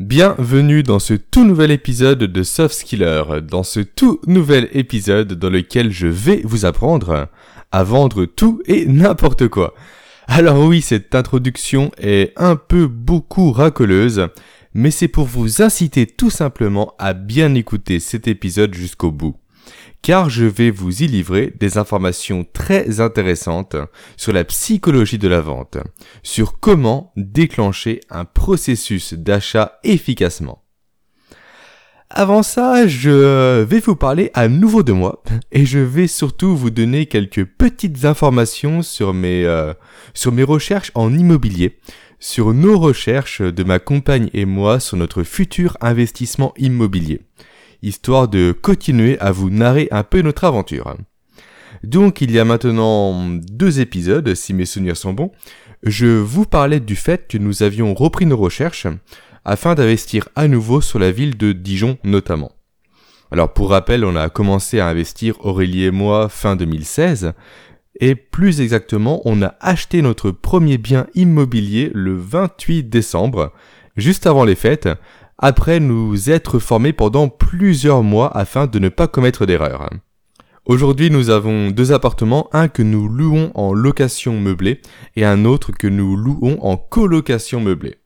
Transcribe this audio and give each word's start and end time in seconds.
Bienvenue 0.00 0.82
dans 0.82 0.98
ce 0.98 1.14
tout 1.14 1.44
nouvel 1.44 1.70
épisode 1.70 2.18
de 2.18 2.42
Soft 2.42 2.74
Skiller, 2.74 3.22
dans 3.48 3.62
ce 3.62 3.78
tout 3.78 4.20
nouvel 4.26 4.68
épisode 4.72 5.34
dans 5.34 5.50
lequel 5.50 5.92
je 5.92 6.08
vais 6.08 6.42
vous 6.42 6.64
apprendre 6.64 7.28
à 7.70 7.84
vendre 7.84 8.24
tout 8.24 8.60
et 8.66 8.86
n'importe 8.86 9.46
quoi. 9.46 9.72
Alors 10.26 10.58
oui, 10.64 10.82
cette 10.82 11.14
introduction 11.14 11.92
est 11.96 12.32
un 12.36 12.56
peu 12.56 12.88
beaucoup 12.88 13.52
racoleuse, 13.52 14.26
mais 14.74 14.90
c'est 14.90 15.06
pour 15.06 15.26
vous 15.26 15.62
inciter 15.62 16.08
tout 16.08 16.30
simplement 16.30 16.94
à 16.98 17.12
bien 17.12 17.54
écouter 17.54 18.00
cet 18.00 18.26
épisode 18.26 18.74
jusqu'au 18.74 19.12
bout 19.12 19.36
car 20.04 20.28
je 20.28 20.44
vais 20.44 20.70
vous 20.70 21.02
y 21.02 21.06
livrer 21.06 21.54
des 21.58 21.78
informations 21.78 22.46
très 22.52 23.00
intéressantes 23.00 23.74
sur 24.18 24.34
la 24.34 24.44
psychologie 24.44 25.16
de 25.16 25.28
la 25.28 25.40
vente, 25.40 25.78
sur 26.22 26.60
comment 26.60 27.10
déclencher 27.16 28.00
un 28.10 28.26
processus 28.26 29.14
d'achat 29.14 29.78
efficacement. 29.82 30.62
Avant 32.10 32.42
ça, 32.42 32.86
je 32.86 33.62
vais 33.62 33.80
vous 33.80 33.96
parler 33.96 34.30
à 34.34 34.48
nouveau 34.48 34.82
de 34.82 34.92
moi 34.92 35.22
et 35.52 35.64
je 35.64 35.78
vais 35.78 36.06
surtout 36.06 36.54
vous 36.54 36.70
donner 36.70 37.06
quelques 37.06 37.46
petites 37.46 38.04
informations 38.04 38.82
sur 38.82 39.14
mes, 39.14 39.46
euh, 39.46 39.72
sur 40.12 40.32
mes 40.32 40.44
recherches 40.44 40.92
en 40.94 41.14
immobilier, 41.14 41.78
sur 42.20 42.52
nos 42.52 42.78
recherches 42.78 43.40
de 43.40 43.64
ma 43.64 43.78
compagne 43.78 44.28
et 44.34 44.44
moi 44.44 44.80
sur 44.80 44.98
notre 44.98 45.22
futur 45.22 45.78
investissement 45.80 46.52
immobilier 46.58 47.22
histoire 47.84 48.28
de 48.28 48.52
continuer 48.52 49.18
à 49.20 49.30
vous 49.32 49.50
narrer 49.50 49.88
un 49.90 50.02
peu 50.02 50.22
notre 50.22 50.44
aventure. 50.44 50.96
Donc 51.82 52.20
il 52.20 52.30
y 52.30 52.38
a 52.38 52.44
maintenant 52.44 53.28
deux 53.30 53.80
épisodes, 53.80 54.34
si 54.34 54.54
mes 54.54 54.64
souvenirs 54.64 54.96
sont 54.96 55.12
bons, 55.12 55.32
je 55.82 56.06
vous 56.06 56.46
parlais 56.46 56.80
du 56.80 56.96
fait 56.96 57.28
que 57.28 57.36
nous 57.36 57.62
avions 57.62 57.92
repris 57.94 58.26
nos 58.26 58.38
recherches 58.38 58.86
afin 59.44 59.74
d'investir 59.74 60.28
à 60.34 60.48
nouveau 60.48 60.80
sur 60.80 60.98
la 60.98 61.10
ville 61.10 61.36
de 61.36 61.52
Dijon 61.52 61.98
notamment. 62.04 62.52
Alors 63.30 63.52
pour 63.52 63.70
rappel, 63.70 64.04
on 64.04 64.16
a 64.16 64.30
commencé 64.30 64.80
à 64.80 64.88
investir 64.88 65.44
Aurélie 65.44 65.84
et 65.84 65.90
moi 65.90 66.28
fin 66.28 66.56
2016, 66.56 67.32
et 68.00 68.14
plus 68.14 68.60
exactement, 68.60 69.20
on 69.24 69.42
a 69.42 69.54
acheté 69.60 70.02
notre 70.02 70.30
premier 70.30 70.78
bien 70.78 71.06
immobilier 71.14 71.90
le 71.94 72.16
28 72.16 72.84
décembre, 72.84 73.52
juste 73.96 74.26
avant 74.26 74.44
les 74.44 74.54
fêtes, 74.54 74.88
après 75.44 75.78
nous 75.78 76.30
être 76.30 76.58
formés 76.58 76.94
pendant 76.94 77.28
plusieurs 77.28 78.02
mois 78.02 78.34
afin 78.34 78.66
de 78.66 78.78
ne 78.78 78.88
pas 78.88 79.08
commettre 79.08 79.44
d'erreurs. 79.44 79.90
Aujourd'hui, 80.64 81.10
nous 81.10 81.28
avons 81.28 81.70
deux 81.70 81.92
appartements, 81.92 82.48
un 82.54 82.68
que 82.68 82.80
nous 82.82 83.08
louons 83.08 83.52
en 83.54 83.74
location 83.74 84.40
meublée 84.40 84.80
et 85.16 85.26
un 85.26 85.44
autre 85.44 85.70
que 85.70 85.86
nous 85.86 86.16
louons 86.16 86.56
en 86.62 86.78
colocation 86.78 87.60
meublée. 87.60 87.96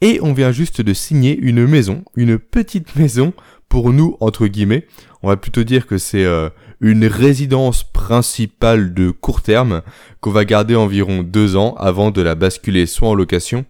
Et 0.00 0.20
on 0.22 0.32
vient 0.32 0.52
juste 0.52 0.80
de 0.80 0.94
signer 0.94 1.36
une 1.36 1.66
maison, 1.66 2.04
une 2.14 2.38
petite 2.38 2.94
maison 2.94 3.32
pour 3.68 3.92
nous, 3.92 4.16
entre 4.20 4.46
guillemets. 4.46 4.86
On 5.24 5.28
va 5.30 5.36
plutôt 5.36 5.64
dire 5.64 5.88
que 5.88 5.98
c'est 5.98 6.24
euh, 6.24 6.50
une 6.80 7.06
résidence 7.06 7.82
principale 7.82 8.94
de 8.94 9.10
court 9.10 9.42
terme 9.42 9.82
qu'on 10.20 10.30
va 10.30 10.44
garder 10.44 10.76
environ 10.76 11.24
deux 11.24 11.56
ans 11.56 11.74
avant 11.80 12.12
de 12.12 12.22
la 12.22 12.36
basculer 12.36 12.86
soit 12.86 13.08
en 13.08 13.14
location 13.16 13.66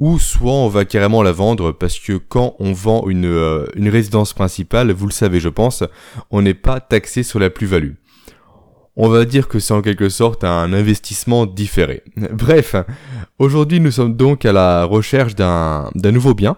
ou 0.00 0.18
soit 0.18 0.50
on 0.50 0.68
va 0.68 0.84
carrément 0.86 1.22
la 1.22 1.30
vendre 1.32 1.72
parce 1.72 1.98
que 1.98 2.14
quand 2.14 2.56
on 2.58 2.72
vend 2.72 3.08
une, 3.08 3.26
euh, 3.26 3.66
une 3.76 3.90
résidence 3.90 4.32
principale, 4.32 4.90
vous 4.92 5.06
le 5.06 5.12
savez 5.12 5.38
je 5.38 5.50
pense, 5.50 5.84
on 6.30 6.42
n'est 6.42 6.54
pas 6.54 6.80
taxé 6.80 7.22
sur 7.22 7.38
la 7.38 7.50
plus-value. 7.50 7.92
On 8.96 9.08
va 9.08 9.24
dire 9.24 9.46
que 9.46 9.60
c'est 9.60 9.74
en 9.74 9.82
quelque 9.82 10.08
sorte 10.08 10.42
un 10.42 10.72
investissement 10.72 11.46
différé. 11.46 12.02
Bref, 12.32 12.74
aujourd'hui 13.38 13.78
nous 13.78 13.92
sommes 13.92 14.16
donc 14.16 14.44
à 14.44 14.52
la 14.52 14.84
recherche 14.84 15.36
d'un 15.36 15.90
nouveau 15.94 16.34
bien. 16.34 16.56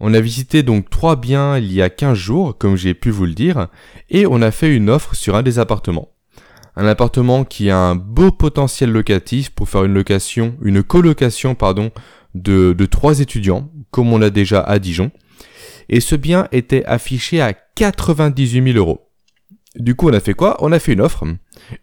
On 0.00 0.14
a 0.14 0.20
visité 0.20 0.64
donc 0.64 0.90
trois 0.90 1.14
biens 1.14 1.58
il 1.58 1.72
y 1.72 1.80
a 1.80 1.88
15 1.88 2.18
jours, 2.18 2.58
comme 2.58 2.76
j'ai 2.76 2.94
pu 2.94 3.10
vous 3.10 3.24
le 3.24 3.34
dire, 3.34 3.68
et 4.10 4.26
on 4.26 4.42
a 4.42 4.50
fait 4.50 4.74
une 4.74 4.90
offre 4.90 5.14
sur 5.14 5.36
un 5.36 5.42
des 5.42 5.60
appartements. 5.60 6.08
Un 6.74 6.86
appartement 6.86 7.44
qui 7.44 7.70
a 7.70 7.78
un 7.78 7.94
beau 7.94 8.32
potentiel 8.32 8.90
locatif 8.90 9.50
pour 9.50 9.68
faire 9.68 9.84
une 9.84 9.94
location, 9.94 10.56
une 10.62 10.82
colocation 10.82 11.54
pardon, 11.54 11.92
de, 12.34 12.72
de 12.72 12.86
trois 12.86 13.20
étudiants, 13.20 13.70
comme 13.90 14.12
on 14.12 14.18
l'a 14.18 14.30
déjà 14.30 14.60
à 14.60 14.78
Dijon, 14.78 15.10
et 15.88 16.00
ce 16.00 16.14
bien 16.16 16.48
était 16.52 16.84
affiché 16.84 17.40
à 17.40 17.52
98 17.52 18.72
000 18.72 18.78
euros. 18.78 19.08
Du 19.76 19.94
coup, 19.94 20.08
on 20.08 20.12
a 20.12 20.20
fait 20.20 20.34
quoi? 20.34 20.56
On 20.60 20.72
a 20.72 20.78
fait 20.78 20.92
une 20.92 21.00
offre, 21.00 21.24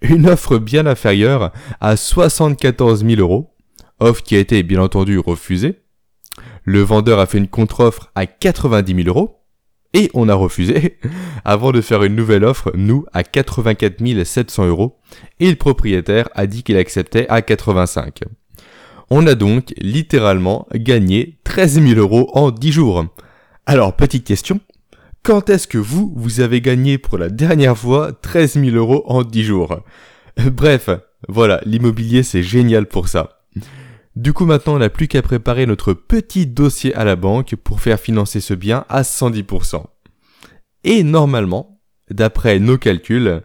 une 0.01 0.27
offre 0.27 0.57
bien 0.57 0.85
inférieure 0.85 1.51
à 1.81 1.97
74 1.97 3.05
000 3.05 3.19
euros, 3.19 3.55
offre 3.99 4.21
qui 4.23 4.35
a 4.35 4.39
été 4.39 4.61
bien 4.63 4.81
entendu 4.81 5.17
refusée. 5.17 5.81
Le 6.63 6.81
vendeur 6.81 7.19
a 7.19 7.25
fait 7.25 7.39
une 7.39 7.47
contre-offre 7.47 8.11
à 8.15 8.25
90 8.27 9.03
000 9.03 9.07
euros, 9.07 9.39
et 9.93 10.11
on 10.13 10.29
a 10.29 10.35
refusé, 10.35 10.99
avant 11.45 11.71
de 11.71 11.81
faire 11.81 12.03
une 12.03 12.15
nouvelle 12.15 12.43
offre, 12.43 12.71
nous, 12.75 13.05
à 13.11 13.23
84 13.23 14.23
700 14.23 14.67
euros, 14.67 14.99
et 15.39 15.49
le 15.49 15.55
propriétaire 15.55 16.29
a 16.35 16.45
dit 16.45 16.61
qu'il 16.61 16.77
acceptait 16.77 17.27
à 17.27 17.41
85. 17.41 18.21
On 19.09 19.25
a 19.27 19.35
donc 19.35 19.73
littéralement 19.77 20.67
gagné 20.73 21.39
13 21.43 21.81
000 21.81 21.99
euros 21.99 22.29
en 22.33 22.51
10 22.51 22.71
jours. 22.71 23.05
Alors, 23.65 23.95
petite 23.95 24.25
question. 24.25 24.59
Quand 25.23 25.49
est-ce 25.49 25.67
que 25.67 25.77
vous, 25.77 26.13
vous 26.15 26.39
avez 26.39 26.61
gagné 26.61 26.97
pour 26.97 27.17
la 27.17 27.29
dernière 27.29 27.77
fois 27.77 28.13
13 28.13 28.53
000 28.53 28.75
euros 28.75 29.03
en 29.05 29.23
10 29.23 29.43
jours? 29.43 29.79
Bref, 30.45 30.89
voilà, 31.27 31.59
l'immobilier 31.65 32.23
c'est 32.23 32.43
génial 32.43 32.85
pour 32.85 33.09
ça. 33.09 33.41
Du 34.15 34.33
coup 34.33 34.45
maintenant 34.45 34.75
on 34.75 34.79
n'a 34.79 34.89
plus 34.89 35.07
qu'à 35.07 35.21
préparer 35.21 35.65
notre 35.65 35.93
petit 35.93 36.47
dossier 36.47 36.93
à 36.95 37.03
la 37.03 37.15
banque 37.15 37.55
pour 37.55 37.81
faire 37.81 37.99
financer 37.99 38.39
ce 38.39 38.53
bien 38.53 38.85
à 38.89 39.01
110%. 39.01 39.83
Et 40.83 41.03
normalement, 41.03 41.81
d'après 42.09 42.59
nos 42.59 42.77
calculs, 42.77 43.41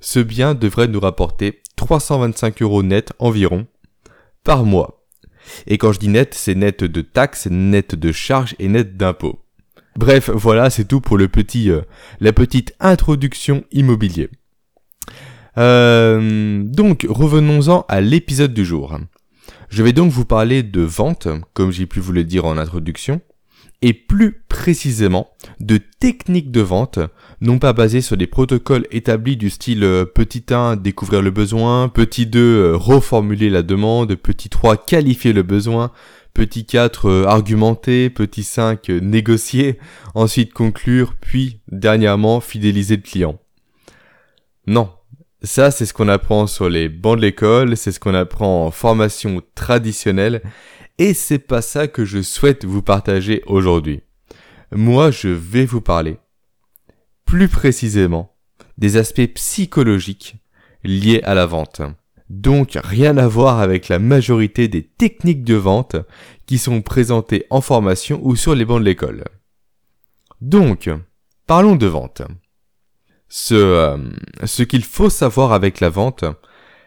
ce 0.00 0.20
bien 0.20 0.54
devrait 0.54 0.88
nous 0.88 1.00
rapporter 1.00 1.62
325 1.76 2.62
euros 2.62 2.82
net 2.82 3.12
environ 3.18 3.66
par 4.42 4.64
mois. 4.64 4.97
Et 5.66 5.78
quand 5.78 5.92
je 5.92 5.98
dis 5.98 6.08
net, 6.08 6.34
c'est 6.34 6.54
net 6.54 6.84
de 6.84 7.00
taxes, 7.00 7.48
net 7.50 7.94
de 7.94 8.12
charges 8.12 8.54
et 8.58 8.68
net 8.68 8.96
d'impôts. 8.96 9.38
Bref, 9.96 10.30
voilà, 10.30 10.70
c'est 10.70 10.84
tout 10.84 11.00
pour 11.00 11.18
le 11.18 11.28
petit, 11.28 11.70
euh, 11.70 11.80
la 12.20 12.32
petite 12.32 12.74
introduction 12.78 13.64
immobilier. 13.72 14.30
Euh, 15.58 16.62
donc, 16.62 17.04
revenons-en 17.08 17.84
à 17.88 18.00
l'épisode 18.00 18.54
du 18.54 18.64
jour. 18.64 18.96
Je 19.70 19.82
vais 19.82 19.92
donc 19.92 20.12
vous 20.12 20.24
parler 20.24 20.62
de 20.62 20.82
vente, 20.82 21.26
comme 21.52 21.72
j'ai 21.72 21.86
pu 21.86 22.00
vous 22.00 22.12
le 22.12 22.24
dire 22.24 22.44
en 22.44 22.56
introduction, 22.56 23.20
et 23.82 23.92
plus 23.92 24.42
précisément 24.48 25.30
de 25.60 25.78
techniques 25.78 26.50
de 26.50 26.60
vente, 26.60 26.98
non 27.40 27.58
pas 27.58 27.72
basées 27.72 28.00
sur 28.00 28.16
des 28.16 28.26
protocoles 28.26 28.86
établis 28.90 29.36
du 29.36 29.50
style 29.50 29.84
euh, 29.84 30.04
petit 30.04 30.44
1 30.50 30.76
découvrir 30.76 31.22
le 31.22 31.30
besoin, 31.30 31.88
petit 31.88 32.26
2 32.26 32.40
euh, 32.40 32.76
reformuler 32.76 33.50
la 33.50 33.62
demande, 33.62 34.14
petit 34.16 34.48
3 34.48 34.76
qualifier 34.76 35.32
le 35.32 35.42
besoin, 35.42 35.92
petit 36.34 36.66
4 36.66 37.08
euh, 37.08 37.24
argumenter, 37.26 38.10
petit 38.10 38.42
5 38.42 38.88
négocier, 38.88 39.78
ensuite 40.14 40.52
conclure, 40.52 41.14
puis 41.20 41.60
dernièrement 41.70 42.40
fidéliser 42.40 42.96
le 42.96 43.02
client. 43.02 43.38
Non, 44.66 44.90
ça 45.42 45.70
c'est 45.70 45.86
ce 45.86 45.94
qu'on 45.94 46.08
apprend 46.08 46.48
sur 46.48 46.68
les 46.68 46.88
bancs 46.88 47.16
de 47.16 47.22
l'école, 47.22 47.76
c'est 47.76 47.92
ce 47.92 48.00
qu'on 48.00 48.14
apprend 48.14 48.66
en 48.66 48.70
formation 48.72 49.40
traditionnelle, 49.54 50.42
et 50.98 51.14
c'est 51.14 51.38
pas 51.38 51.62
ça 51.62 51.86
que 51.88 52.04
je 52.04 52.22
souhaite 52.22 52.64
vous 52.64 52.82
partager 52.82 53.42
aujourd'hui. 53.46 54.02
Moi, 54.72 55.10
je 55.10 55.28
vais 55.28 55.64
vous 55.64 55.80
parler, 55.80 56.18
plus 57.24 57.48
précisément, 57.48 58.36
des 58.76 58.96
aspects 58.96 59.34
psychologiques 59.34 60.36
liés 60.84 61.20
à 61.24 61.34
la 61.34 61.46
vente. 61.46 61.80
Donc 62.28 62.78
rien 62.82 63.16
à 63.16 63.26
voir 63.26 63.60
avec 63.60 63.88
la 63.88 63.98
majorité 63.98 64.68
des 64.68 64.82
techniques 64.82 65.44
de 65.44 65.54
vente 65.54 65.96
qui 66.46 66.58
sont 66.58 66.82
présentées 66.82 67.46
en 67.48 67.60
formation 67.60 68.20
ou 68.22 68.36
sur 68.36 68.54
les 68.54 68.64
bancs 68.64 68.80
de 68.80 68.84
l'école. 68.84 69.24
Donc, 70.40 70.90
parlons 71.46 71.76
de 71.76 71.86
vente. 71.86 72.22
Ce, 73.28 73.54
euh, 73.54 73.96
ce 74.44 74.62
qu'il 74.62 74.84
faut 74.84 75.10
savoir 75.10 75.52
avec 75.52 75.80
la 75.80 75.88
vente, 75.88 76.24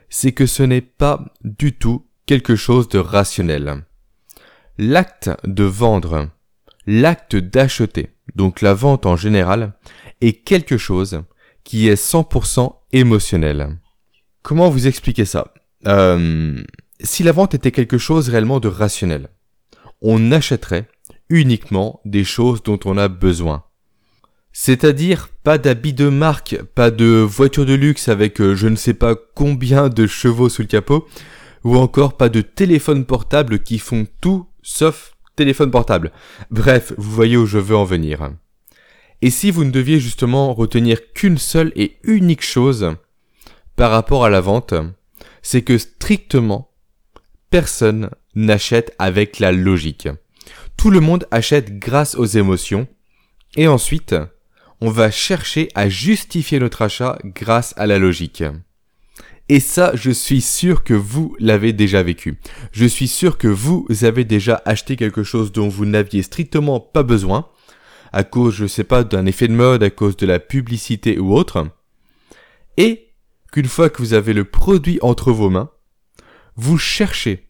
c'est 0.09 0.31
que 0.31 0.45
ce 0.45 0.63
n'est 0.63 0.81
pas 0.81 1.25
du 1.43 1.73
tout 1.73 2.07
quelque 2.25 2.55
chose 2.55 2.87
de 2.87 2.99
rationnel 2.99 3.83
l'acte 4.81 5.29
de 5.43 5.63
vendre, 5.63 6.29
l'acte 6.87 7.35
d'acheter, 7.35 8.09
donc 8.33 8.61
la 8.61 8.73
vente 8.73 9.05
en 9.05 9.15
général, 9.15 9.73
est 10.21 10.43
quelque 10.43 10.79
chose 10.79 11.21
qui 11.63 11.87
est 11.87 12.03
100% 12.03 12.77
émotionnel. 12.91 13.77
Comment 14.41 14.71
vous 14.71 14.87
expliquer 14.87 15.25
ça? 15.25 15.53
Euh, 15.85 16.59
Si 16.99 17.21
la 17.21 17.31
vente 17.31 17.53
était 17.53 17.71
quelque 17.71 17.99
chose 17.99 18.29
réellement 18.29 18.59
de 18.59 18.69
rationnel, 18.69 19.29
on 20.01 20.31
achèterait 20.31 20.87
uniquement 21.29 22.01
des 22.03 22.23
choses 22.23 22.63
dont 22.63 22.79
on 22.85 22.97
a 22.97 23.07
besoin. 23.07 23.65
C'est-à-dire 24.51 25.29
pas 25.43 25.59
d'habits 25.59 25.93
de 25.93 26.09
marque, 26.09 26.59
pas 26.73 26.89
de 26.89 27.05
voiture 27.05 27.67
de 27.67 27.75
luxe 27.75 28.07
avec 28.07 28.41
euh, 28.41 28.55
je 28.55 28.67
ne 28.67 28.75
sais 28.75 28.95
pas 28.95 29.15
combien 29.35 29.89
de 29.89 30.07
chevaux 30.07 30.49
sous 30.49 30.63
le 30.63 30.67
capot, 30.67 31.07
ou 31.63 31.77
encore 31.77 32.17
pas 32.17 32.29
de 32.29 32.41
téléphone 32.41 33.05
portable 33.05 33.59
qui 33.59 33.77
font 33.77 34.07
tout 34.21 34.47
sauf 34.61 35.13
téléphone 35.35 35.71
portable. 35.71 36.11
Bref, 36.49 36.93
vous 36.97 37.11
voyez 37.11 37.37
où 37.37 37.45
je 37.45 37.57
veux 37.57 37.75
en 37.75 37.83
venir. 37.83 38.31
Et 39.21 39.29
si 39.29 39.51
vous 39.51 39.63
ne 39.63 39.71
deviez 39.71 39.99
justement 39.99 40.53
retenir 40.53 41.13
qu'une 41.13 41.37
seule 41.37 41.71
et 41.75 41.97
unique 42.03 42.43
chose 42.43 42.95
par 43.75 43.91
rapport 43.91 44.25
à 44.25 44.29
la 44.29 44.41
vente, 44.41 44.73
c'est 45.41 45.61
que 45.61 45.77
strictement, 45.77 46.71
personne 47.49 48.09
n'achète 48.35 48.95
avec 48.99 49.39
la 49.39 49.51
logique. 49.51 50.07
Tout 50.77 50.89
le 50.89 50.99
monde 50.99 51.27
achète 51.31 51.77
grâce 51.77 52.15
aux 52.15 52.25
émotions, 52.25 52.87
et 53.55 53.67
ensuite, 53.67 54.15
on 54.79 54.89
va 54.89 55.11
chercher 55.11 55.69
à 55.75 55.89
justifier 55.89 56.59
notre 56.59 56.81
achat 56.81 57.19
grâce 57.23 57.73
à 57.77 57.85
la 57.85 57.99
logique. 57.99 58.43
Et 59.51 59.59
ça, 59.59 59.91
je 59.95 60.11
suis 60.11 60.39
sûr 60.39 60.81
que 60.81 60.93
vous 60.93 61.35
l'avez 61.37 61.73
déjà 61.73 62.01
vécu. 62.03 62.39
Je 62.71 62.85
suis 62.85 63.09
sûr 63.09 63.37
que 63.37 63.49
vous 63.49 63.85
avez 64.03 64.23
déjà 64.23 64.61
acheté 64.63 64.95
quelque 64.95 65.23
chose 65.23 65.51
dont 65.51 65.67
vous 65.67 65.85
n'aviez 65.85 66.23
strictement 66.23 66.79
pas 66.79 67.03
besoin, 67.03 67.49
à 68.13 68.23
cause, 68.23 68.55
je 68.55 68.65
sais 68.65 68.85
pas, 68.85 69.03
d'un 69.03 69.25
effet 69.25 69.49
de 69.49 69.53
mode, 69.53 69.83
à 69.83 69.89
cause 69.89 70.15
de 70.15 70.25
la 70.25 70.39
publicité 70.39 71.19
ou 71.19 71.33
autre, 71.33 71.67
et 72.77 73.09
qu'une 73.51 73.67
fois 73.67 73.89
que 73.89 74.01
vous 74.01 74.13
avez 74.13 74.31
le 74.31 74.45
produit 74.45 74.99
entre 75.01 75.33
vos 75.33 75.49
mains, 75.49 75.69
vous 76.55 76.77
cherchez 76.77 77.49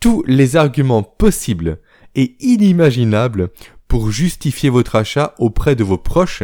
tous 0.00 0.24
les 0.26 0.56
arguments 0.56 1.04
possibles 1.04 1.78
et 2.16 2.34
inimaginables 2.40 3.50
pour 3.86 4.10
justifier 4.10 4.68
votre 4.68 4.96
achat 4.96 5.36
auprès 5.38 5.76
de 5.76 5.84
vos 5.84 5.96
proches, 5.96 6.42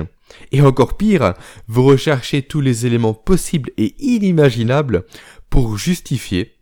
et 0.51 0.63
encore 0.63 0.97
pire, 0.97 1.35
vous 1.69 1.85
recherchez 1.85 2.43
tous 2.43 2.61
les 2.61 2.87
éléments 2.87 3.15
possibles 3.15 3.71
et 3.77 3.95
inimaginables 3.99 5.05
pour 5.51 5.77
justifier 5.77 6.55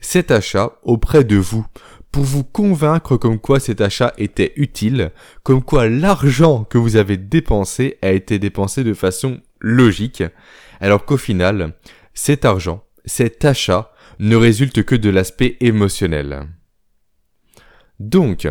cet 0.00 0.30
achat 0.30 0.78
auprès 0.82 1.24
de 1.24 1.36
vous, 1.36 1.66
pour 2.10 2.24
vous 2.24 2.44
convaincre 2.44 3.16
comme 3.16 3.38
quoi 3.38 3.58
cet 3.60 3.80
achat 3.80 4.12
était 4.18 4.52
utile, 4.56 5.12
comme 5.42 5.62
quoi 5.62 5.88
l'argent 5.88 6.64
que 6.64 6.78
vous 6.78 6.96
avez 6.96 7.16
dépensé 7.16 7.98
a 8.02 8.10
été 8.10 8.38
dépensé 8.38 8.84
de 8.84 8.94
façon 8.94 9.40
logique, 9.60 10.22
alors 10.80 11.04
qu'au 11.06 11.16
final, 11.16 11.74
cet 12.14 12.44
argent, 12.44 12.84
cet 13.04 13.44
achat, 13.44 13.92
ne 14.18 14.36
résulte 14.36 14.84
que 14.84 14.94
de 14.94 15.10
l'aspect 15.10 15.56
émotionnel. 15.60 16.48
Donc, 17.98 18.48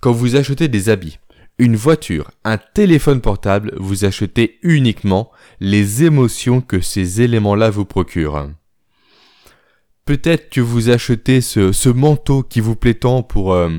quand 0.00 0.12
vous 0.12 0.36
achetez 0.36 0.68
des 0.68 0.88
habits, 0.88 1.18
une 1.58 1.76
voiture, 1.76 2.30
un 2.44 2.56
téléphone 2.56 3.20
portable, 3.20 3.74
vous 3.78 4.04
achetez 4.04 4.58
uniquement 4.62 5.30
les 5.60 6.04
émotions 6.04 6.60
que 6.60 6.80
ces 6.80 7.20
éléments-là 7.20 7.70
vous 7.70 7.84
procurent. 7.84 8.50
Peut-être 10.04 10.50
que 10.50 10.60
vous 10.60 10.88
achetez 10.88 11.40
ce, 11.40 11.88
manteau 11.88 12.42
qui 12.42 12.60
vous 12.60 12.76
plaît 12.76 12.94
tant 12.94 13.22
pour, 13.22 13.52
euh, 13.52 13.70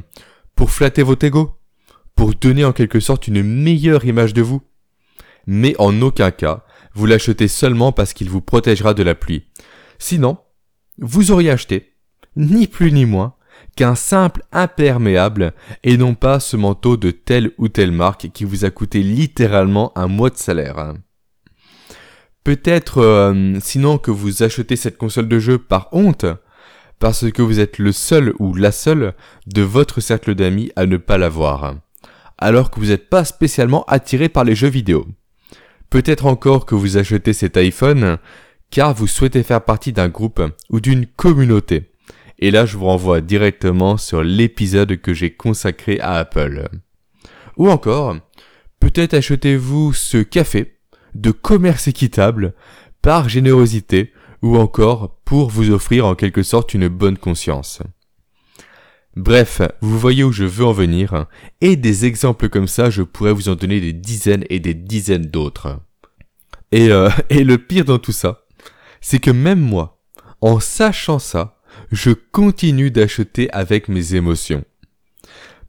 pour 0.55 0.71
flatter 0.71 1.03
votre 1.03 1.25
ego, 1.25 1.55
pour 2.15 2.35
donner 2.35 2.65
en 2.65 2.73
quelque 2.73 2.99
sorte 2.99 3.27
une 3.27 3.41
meilleure 3.41 4.05
image 4.05 4.33
de 4.33 4.41
vous. 4.41 4.61
Mais 5.47 5.73
en 5.79 6.01
aucun 6.01 6.31
cas, 6.31 6.65
vous 6.93 7.05
l'achetez 7.05 7.47
seulement 7.47 7.91
parce 7.91 8.13
qu'il 8.13 8.29
vous 8.29 8.41
protégera 8.41 8.93
de 8.93 9.03
la 9.03 9.15
pluie. 9.15 9.45
Sinon, 9.97 10.37
vous 10.97 11.31
auriez 11.31 11.49
acheté, 11.49 11.93
ni 12.35 12.67
plus 12.67 12.91
ni 12.91 13.05
moins, 13.05 13.35
simple 13.95 14.43
imperméable 14.51 15.53
et 15.83 15.97
non 15.97 16.13
pas 16.13 16.39
ce 16.39 16.57
manteau 16.57 16.97
de 16.97 17.11
telle 17.11 17.51
ou 17.57 17.67
telle 17.67 17.91
marque 17.91 18.29
qui 18.33 18.43
vous 18.43 18.65
a 18.65 18.69
coûté 18.69 19.01
littéralement 19.01 19.91
un 19.97 20.07
mois 20.07 20.29
de 20.29 20.37
salaire. 20.37 20.93
Peut-être 22.43 22.99
euh, 22.99 23.57
sinon 23.61 23.97
que 23.97 24.11
vous 24.11 24.43
achetez 24.43 24.75
cette 24.75 24.97
console 24.97 25.27
de 25.27 25.39
jeu 25.39 25.57
par 25.57 25.89
honte, 25.91 26.25
parce 26.99 27.31
que 27.31 27.41
vous 27.41 27.59
êtes 27.59 27.77
le 27.77 27.91
seul 27.91 28.33
ou 28.39 28.53
la 28.55 28.71
seule 28.71 29.13
de 29.47 29.61
votre 29.61 30.01
cercle 30.01 30.35
d'amis 30.35 30.71
à 30.75 30.85
ne 30.85 30.97
pas 30.97 31.17
l'avoir, 31.17 31.75
alors 32.37 32.71
que 32.71 32.79
vous 32.79 32.87
n'êtes 32.87 33.09
pas 33.09 33.23
spécialement 33.23 33.85
attiré 33.87 34.29
par 34.29 34.43
les 34.43 34.55
jeux 34.55 34.67
vidéo. 34.67 35.07
Peut-être 35.89 36.25
encore 36.25 36.65
que 36.65 36.75
vous 36.75 36.97
achetez 36.97 37.33
cet 37.33 37.57
iPhone 37.57 38.17
car 38.69 38.93
vous 38.93 39.07
souhaitez 39.07 39.43
faire 39.43 39.63
partie 39.63 39.93
d'un 39.93 40.09
groupe 40.09 40.41
ou 40.69 40.79
d'une 40.79 41.07
communauté. 41.07 41.91
Et 42.39 42.51
là, 42.51 42.65
je 42.65 42.77
vous 42.77 42.85
renvoie 42.85 43.19
directement 43.19 43.97
sur 43.97 44.23
l'épisode 44.23 44.95
que 45.01 45.13
j'ai 45.13 45.31
consacré 45.31 45.99
à 45.99 46.13
Apple. 46.13 46.69
Ou 47.57 47.69
encore, 47.69 48.15
peut-être 48.79 49.13
achetez-vous 49.13 49.91
ce 49.91 50.17
café 50.17 50.77
de 51.15 51.31
commerce 51.31 51.89
équitable, 51.89 52.53
par 53.01 53.27
générosité, 53.27 54.13
ou 54.41 54.57
encore 54.57 55.19
pour 55.25 55.49
vous 55.49 55.71
offrir 55.71 56.05
en 56.05 56.15
quelque 56.15 56.43
sorte 56.43 56.73
une 56.73 56.87
bonne 56.87 57.17
conscience. 57.17 57.81
Bref, 59.17 59.61
vous 59.81 59.99
voyez 59.99 60.23
où 60.23 60.31
je 60.31 60.45
veux 60.45 60.65
en 60.65 60.71
venir, 60.71 61.25
et 61.59 61.75
des 61.75 62.05
exemples 62.05 62.47
comme 62.47 62.67
ça, 62.69 62.89
je 62.89 63.01
pourrais 63.01 63.33
vous 63.33 63.49
en 63.49 63.55
donner 63.55 63.81
des 63.81 63.91
dizaines 63.91 64.45
et 64.49 64.61
des 64.61 64.73
dizaines 64.73 65.25
d'autres. 65.25 65.79
Et, 66.71 66.89
euh, 66.89 67.09
et 67.29 67.43
le 67.43 67.57
pire 67.57 67.83
dans 67.83 67.99
tout 67.99 68.13
ça, 68.13 68.45
c'est 69.01 69.19
que 69.19 69.31
même 69.31 69.59
moi, 69.59 69.99
en 70.39 70.61
sachant 70.61 71.19
ça, 71.19 71.58
je 71.91 72.11
continue 72.11 72.91
d'acheter 72.91 73.49
avec 73.51 73.87
mes 73.87 74.15
émotions. 74.15 74.63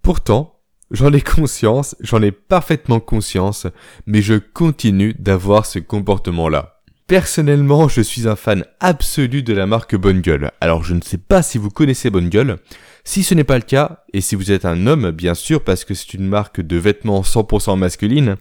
Pourtant, 0.02 0.61
J'en 0.90 1.12
ai 1.12 1.20
conscience, 1.20 1.94
j'en 2.00 2.20
ai 2.20 2.32
parfaitement 2.32 2.99
conscience, 2.99 3.69
mais 4.06 4.22
je 4.22 4.34
continue 4.34 5.14
d'avoir 5.17 5.64
ce 5.64 5.78
comportement-là. 5.78 6.81
Personnellement, 7.06 7.87
je 7.87 8.00
suis 8.00 8.26
un 8.26 8.34
fan 8.34 8.64
absolu 8.81 9.44
de 9.44 9.52
la 9.52 9.67
marque 9.67 9.94
Bonne 9.94 10.20
Gueule. 10.20 10.50
Alors 10.61 10.82
je 10.82 10.94
ne 10.94 11.00
sais 11.00 11.19
pas 11.19 11.43
si 11.43 11.58
vous 11.58 11.70
connaissez 11.70 12.11
Bonne 12.11 12.28
Gueule. 12.28 12.58
Si 13.05 13.23
ce 13.23 13.34
n'est 13.34 13.44
pas 13.44 13.56
le 13.56 13.64
cas, 13.64 14.05
et 14.12 14.20
si 14.20 14.34
vous 14.34 14.50
êtes 14.50 14.64
un 14.64 14.88
homme, 14.88 15.12
bien 15.12 15.34
sûr, 15.34 15.62
parce 15.62 15.84
que 15.84 15.94
c'est 15.94 16.14
une 16.14 16.26
marque 16.26 16.61
de 16.61 16.76
vêtements 16.76 17.23
100% 17.23 17.78
masculine, 17.78 18.37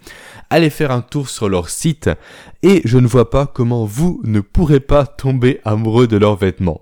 allez 0.49 0.69
faire 0.71 0.91
un 0.91 1.01
tour 1.01 1.29
sur 1.29 1.49
leur 1.49 1.69
site, 1.69 2.09
et 2.63 2.81
je 2.83 2.97
ne 2.97 3.07
vois 3.07 3.29
pas 3.29 3.45
comment 3.45 3.85
vous 3.85 4.21
ne 4.23 4.39
pourrez 4.39 4.79
pas 4.79 5.05
tomber 5.05 5.61
amoureux 5.65 6.07
de 6.07 6.17
leurs 6.17 6.35
vêtements. 6.35 6.81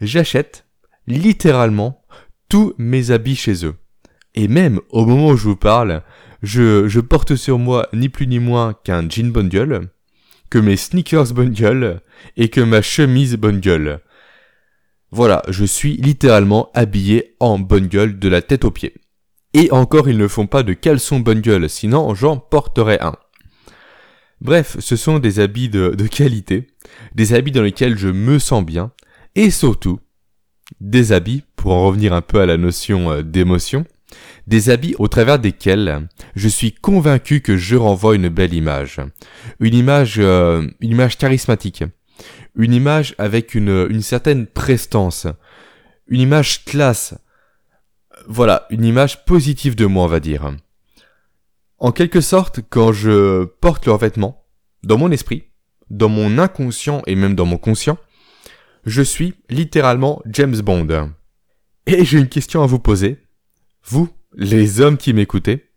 J'achète, 0.00 0.66
littéralement, 1.06 2.04
tous 2.48 2.74
mes 2.78 3.10
habits 3.10 3.36
chez 3.36 3.64
eux. 3.64 3.76
Et 4.34 4.48
même 4.48 4.80
au 4.90 5.06
moment 5.06 5.28
où 5.28 5.36
je 5.36 5.48
vous 5.48 5.56
parle, 5.56 6.02
je, 6.42 7.00
porte 7.00 7.36
sur 7.36 7.58
moi 7.58 7.88
ni 7.92 8.08
plus 8.08 8.26
ni 8.26 8.38
moins 8.38 8.74
qu'un 8.84 9.08
jean 9.08 9.32
bonne 9.32 9.48
gueule, 9.48 9.88
que 10.50 10.58
mes 10.58 10.76
sneakers 10.76 11.32
bonne 11.32 11.50
gueule 11.50 12.02
et 12.36 12.48
que 12.48 12.60
ma 12.60 12.82
chemise 12.82 13.36
bonne 13.36 13.60
gueule. 13.60 14.00
Voilà, 15.10 15.42
je 15.48 15.64
suis 15.64 15.96
littéralement 15.96 16.70
habillé 16.74 17.36
en 17.40 17.58
bonne 17.58 17.86
gueule 17.86 18.18
de 18.18 18.28
la 18.28 18.42
tête 18.42 18.64
aux 18.64 18.70
pieds. 18.70 18.94
Et 19.54 19.70
encore, 19.72 20.08
ils 20.10 20.18
ne 20.18 20.28
font 20.28 20.46
pas 20.46 20.62
de 20.62 20.74
caleçon 20.74 21.20
bonne 21.20 21.40
gueule, 21.40 21.70
sinon 21.70 22.14
j'en 22.14 22.36
porterai 22.36 22.98
un. 23.00 23.16
Bref, 24.42 24.76
ce 24.80 24.96
sont 24.96 25.18
des 25.18 25.40
habits 25.40 25.70
de 25.70 26.06
qualité, 26.06 26.66
des 27.14 27.32
habits 27.32 27.52
dans 27.52 27.62
lesquels 27.62 27.96
je 27.96 28.08
me 28.08 28.38
sens 28.38 28.62
bien, 28.64 28.92
et 29.36 29.50
surtout, 29.50 30.00
des 30.80 31.12
habits, 31.12 31.44
pour 31.54 31.72
en 31.72 31.86
revenir 31.86 32.12
un 32.12 32.22
peu 32.22 32.40
à 32.40 32.46
la 32.46 32.56
notion 32.56 33.12
euh, 33.12 33.22
d'émotion, 33.22 33.84
des 34.46 34.70
habits 34.70 34.94
au 34.98 35.08
travers 35.08 35.38
desquels 35.38 36.08
je 36.34 36.48
suis 36.48 36.72
convaincu 36.72 37.40
que 37.40 37.56
je 37.56 37.76
renvoie 37.76 38.14
une 38.14 38.28
belle 38.28 38.54
image. 38.54 39.00
Une 39.60 39.74
image, 39.74 40.16
euh, 40.18 40.66
une 40.80 40.90
image 40.90 41.18
charismatique. 41.18 41.84
Une 42.54 42.72
image 42.72 43.14
avec 43.18 43.54
une, 43.54 43.86
une 43.90 44.02
certaine 44.02 44.46
prestance. 44.46 45.26
Une 46.08 46.20
image 46.20 46.64
classe. 46.64 47.14
Voilà, 48.26 48.66
une 48.70 48.84
image 48.84 49.24
positive 49.24 49.76
de 49.76 49.86
moi, 49.86 50.04
on 50.04 50.08
va 50.08 50.20
dire. 50.20 50.56
En 51.78 51.92
quelque 51.92 52.22
sorte, 52.22 52.60
quand 52.70 52.92
je 52.92 53.44
porte 53.44 53.84
leurs 53.84 53.98
vêtements, 53.98 54.46
dans 54.82 54.96
mon 54.96 55.10
esprit, 55.10 55.50
dans 55.90 56.08
mon 56.08 56.38
inconscient 56.38 57.02
et 57.06 57.16
même 57.16 57.34
dans 57.34 57.44
mon 57.44 57.58
conscient, 57.58 57.98
je 58.86 59.02
suis 59.02 59.34
littéralement 59.50 60.22
James 60.26 60.60
Bond. 60.60 61.12
Et 61.86 62.04
j'ai 62.04 62.18
une 62.18 62.28
question 62.28 62.62
à 62.62 62.66
vous 62.66 62.78
poser. 62.78 63.18
Vous, 63.84 64.08
les 64.32 64.80
hommes 64.80 64.96
qui 64.96 65.12
m'écoutaient, 65.12 65.70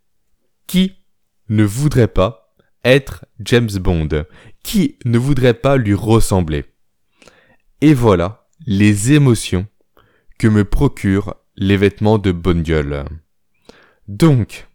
qui 0.67 0.93
ne 1.49 1.63
voudrait 1.63 2.07
pas 2.07 2.55
être 2.85 3.25
James 3.39 3.69
Bond? 3.79 4.25
Qui 4.63 4.97
ne 5.05 5.17
voudrait 5.17 5.55
pas 5.55 5.77
lui 5.77 5.95
ressembler? 5.95 6.65
Et 7.81 7.93
voilà 7.93 8.47
les 8.65 9.13
émotions 9.13 9.67
que 10.37 10.47
me 10.47 10.63
procurent 10.63 11.33
les 11.55 11.77
vêtements 11.77 12.17
de 12.17 12.31
bonne 12.31 12.61
gueule. 12.61 13.05
Donc, 14.07 14.67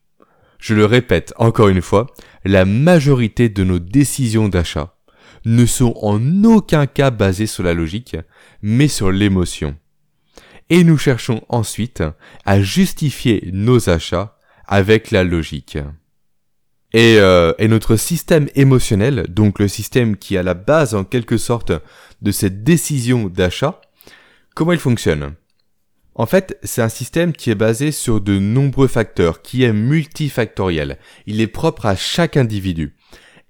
je 0.59 0.75
le 0.75 0.87
répète 0.87 1.33
encore 1.37 1.69
une 1.69 1.83
fois, 1.83 2.07
la 2.45 2.65
majorité 2.65 3.49
de 3.49 3.63
nos 3.63 3.79
décisions 3.79 4.49
d'achat 4.49 4.94
ne 5.45 5.67
sont 5.67 5.95
en 6.03 6.45
aucun 6.45 6.87
cas 6.87 7.11
basées 7.11 7.47
sur 7.47 7.63
la 7.63 7.75
logique, 7.75 8.17
mais 8.63 8.89
sur 8.89 9.11
l'émotion 9.13 9.77
et 10.71 10.85
nous 10.85 10.99
cherchons 10.99 11.43
ensuite 11.49 12.03
à 12.45 12.61
justifier 12.61 13.51
nos 13.53 13.91
achats 13.91 14.39
avec 14.67 15.11
la 15.11 15.25
logique. 15.25 15.79
Et, 16.93 17.17
euh, 17.19 17.53
et, 17.59 17.69
notre 17.69 17.97
système 17.97 18.49
émotionnel, 18.55 19.27
donc 19.29 19.59
le 19.59 19.69
système 19.69 20.17
qui 20.17 20.37
est 20.37 20.39
à 20.39 20.45
la 20.45 20.55
base 20.55 20.95
en 20.95 21.05
quelque 21.05 21.39
sorte 21.39 21.73
de 22.23 22.31
cette 22.31 22.63
décision 22.63 23.29
d'achat, 23.29 23.81
comment 24.55 24.73
il 24.73 24.79
fonctionne? 24.79 25.35
En 26.15 26.27
fait, 26.27 26.57
c'est 26.63 26.83
un 26.83 26.89
système 26.89 27.33
qui 27.33 27.51
est 27.51 27.57
basé 27.57 27.91
sur 27.91 28.21
de 28.21 28.39
nombreux 28.39 28.87
facteurs, 28.87 29.43
qui 29.43 29.65
est 29.65 29.73
multifactoriel. 29.73 30.99
Il 31.27 31.41
est 31.41 31.49
propre 31.49 31.87
à 31.87 31.97
chaque 31.97 32.37
individu. 32.37 32.95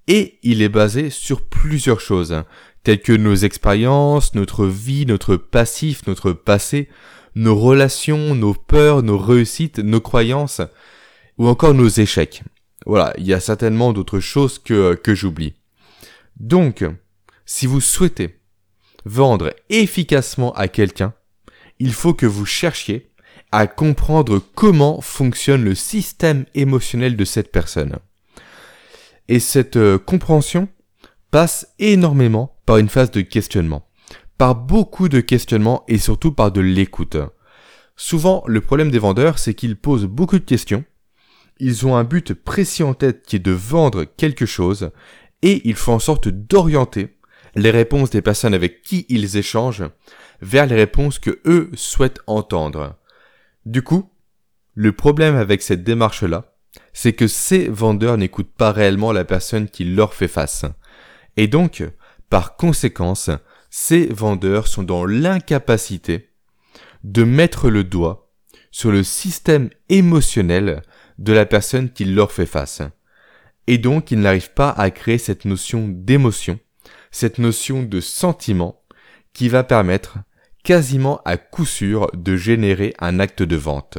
Et 0.06 0.38
il 0.42 0.62
est 0.62 0.68
basé 0.68 1.10
sur 1.10 1.42
plusieurs 1.42 2.00
choses, 2.00 2.42
telles 2.82 3.00
que 3.00 3.12
nos 3.12 3.34
expériences, 3.34 4.34
notre 4.34 4.66
vie, 4.66 5.06
notre 5.06 5.36
passif, 5.36 6.06
notre 6.06 6.32
passé, 6.32 6.88
nos 7.34 7.58
relations, 7.58 8.34
nos 8.34 8.54
peurs, 8.54 9.02
nos 9.02 9.18
réussites, 9.18 9.78
nos 9.78 10.00
croyances, 10.00 10.60
ou 11.38 11.48
encore 11.48 11.74
nos 11.74 11.88
échecs. 11.88 12.42
Voilà, 12.86 13.14
il 13.16 13.26
y 13.26 13.32
a 13.32 13.40
certainement 13.40 13.92
d'autres 13.92 14.20
choses 14.20 14.58
que, 14.58 14.94
que 14.94 15.14
j'oublie. 15.14 15.54
Donc, 16.36 16.84
si 17.46 17.66
vous 17.66 17.80
souhaitez 17.80 18.38
vendre 19.04 19.54
efficacement 19.70 20.52
à 20.52 20.68
quelqu'un, 20.68 21.14
il 21.78 21.92
faut 21.92 22.14
que 22.14 22.26
vous 22.26 22.46
cherchiez 22.46 23.10
à 23.52 23.66
comprendre 23.66 24.40
comment 24.54 25.00
fonctionne 25.00 25.64
le 25.64 25.74
système 25.74 26.44
émotionnel 26.54 27.16
de 27.16 27.24
cette 27.24 27.52
personne. 27.52 27.98
Et 29.28 29.40
cette 29.40 29.76
euh, 29.76 29.98
compréhension 29.98 30.68
passe 31.30 31.74
énormément 31.78 32.56
par 32.66 32.78
une 32.78 32.88
phase 32.88 33.10
de 33.10 33.20
questionnement, 33.20 33.88
par 34.38 34.54
beaucoup 34.54 35.08
de 35.08 35.20
questionnements 35.20 35.84
et 35.88 35.98
surtout 35.98 36.32
par 36.32 36.52
de 36.52 36.60
l'écoute. 36.60 37.16
Souvent, 37.96 38.42
le 38.46 38.60
problème 38.60 38.90
des 38.90 38.98
vendeurs, 38.98 39.38
c'est 39.38 39.54
qu'ils 39.54 39.76
posent 39.76 40.06
beaucoup 40.06 40.38
de 40.38 40.44
questions, 40.44 40.84
ils 41.58 41.86
ont 41.86 41.96
un 41.96 42.04
but 42.04 42.34
précis 42.34 42.82
en 42.82 42.94
tête 42.94 43.22
qui 43.22 43.36
est 43.36 43.40
de 43.40 43.52
vendre 43.52 44.04
quelque 44.04 44.46
chose, 44.46 44.90
et 45.42 45.68
ils 45.68 45.76
font 45.76 45.94
en 45.94 45.98
sorte 45.98 46.28
d'orienter 46.28 47.16
les 47.54 47.70
réponses 47.70 48.10
des 48.10 48.22
personnes 48.22 48.54
avec 48.54 48.82
qui 48.82 49.06
ils 49.08 49.36
échangent 49.36 49.84
vers 50.40 50.66
les 50.66 50.74
réponses 50.74 51.18
que 51.18 51.40
eux 51.46 51.70
souhaitent 51.74 52.20
entendre. 52.26 52.96
Du 53.64 53.82
coup, 53.82 54.10
le 54.74 54.92
problème 54.92 55.36
avec 55.36 55.62
cette 55.62 55.84
démarche-là, 55.84 56.53
c'est 56.92 57.12
que 57.12 57.26
ces 57.26 57.68
vendeurs 57.68 58.16
n'écoutent 58.16 58.54
pas 58.54 58.72
réellement 58.72 59.12
la 59.12 59.24
personne 59.24 59.68
qui 59.68 59.84
leur 59.84 60.14
fait 60.14 60.28
face. 60.28 60.64
Et 61.36 61.48
donc, 61.48 61.82
par 62.30 62.56
conséquence, 62.56 63.30
ces 63.70 64.06
vendeurs 64.06 64.68
sont 64.68 64.82
dans 64.82 65.04
l'incapacité 65.04 66.30
de 67.02 67.24
mettre 67.24 67.68
le 67.68 67.84
doigt 67.84 68.32
sur 68.70 68.90
le 68.90 69.02
système 69.02 69.70
émotionnel 69.88 70.82
de 71.18 71.32
la 71.32 71.46
personne 71.46 71.90
qui 71.90 72.04
leur 72.04 72.32
fait 72.32 72.46
face. 72.46 72.82
Et 73.66 73.78
donc, 73.78 74.10
ils 74.10 74.20
n'arrivent 74.20 74.52
pas 74.52 74.70
à 74.70 74.90
créer 74.90 75.18
cette 75.18 75.44
notion 75.44 75.88
d'émotion, 75.88 76.58
cette 77.10 77.38
notion 77.38 77.82
de 77.82 78.00
sentiment 78.00 78.82
qui 79.32 79.48
va 79.48 79.64
permettre 79.64 80.18
quasiment 80.64 81.20
à 81.24 81.36
coup 81.36 81.66
sûr 81.66 82.10
de 82.14 82.36
générer 82.36 82.94
un 82.98 83.20
acte 83.20 83.42
de 83.42 83.56
vente. 83.56 83.98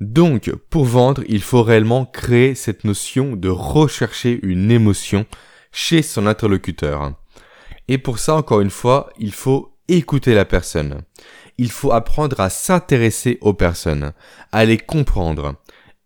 Donc, 0.00 0.50
pour 0.70 0.86
vendre, 0.86 1.22
il 1.28 1.42
faut 1.42 1.62
réellement 1.62 2.06
créer 2.06 2.54
cette 2.54 2.84
notion 2.84 3.36
de 3.36 3.50
rechercher 3.50 4.40
une 4.42 4.70
émotion 4.70 5.26
chez 5.72 6.00
son 6.02 6.26
interlocuteur. 6.26 7.12
Et 7.88 7.98
pour 7.98 8.18
ça, 8.18 8.34
encore 8.34 8.62
une 8.62 8.70
fois, 8.70 9.10
il 9.18 9.32
faut 9.32 9.76
écouter 9.88 10.34
la 10.34 10.46
personne. 10.46 11.02
Il 11.58 11.70
faut 11.70 11.92
apprendre 11.92 12.40
à 12.40 12.48
s'intéresser 12.48 13.36
aux 13.42 13.52
personnes, 13.52 14.12
à 14.52 14.64
les 14.64 14.78
comprendre. 14.78 15.56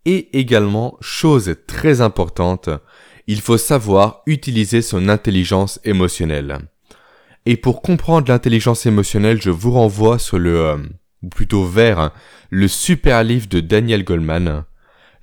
Et 0.04 0.38
également, 0.38 0.96
chose 1.00 1.54
très 1.68 2.00
importante, 2.00 2.70
il 3.26 3.40
faut 3.40 3.58
savoir 3.58 4.22
utiliser 4.26 4.82
son 4.82 5.08
intelligence 5.08 5.78
émotionnelle. 5.84 6.58
Et 7.46 7.56
pour 7.56 7.80
comprendre 7.80 8.28
l'intelligence 8.28 8.86
émotionnelle, 8.86 9.40
je 9.40 9.50
vous 9.50 9.72
renvoie 9.72 10.18
sur 10.18 10.38
le, 10.38 10.58
euh, 10.58 10.76
ou 11.24 11.28
plutôt 11.28 11.64
vers, 11.64 11.98
hein, 11.98 12.12
le 12.50 12.68
super 12.68 13.24
livre 13.24 13.48
de 13.48 13.60
Daniel 13.60 14.04
Goldman, 14.04 14.64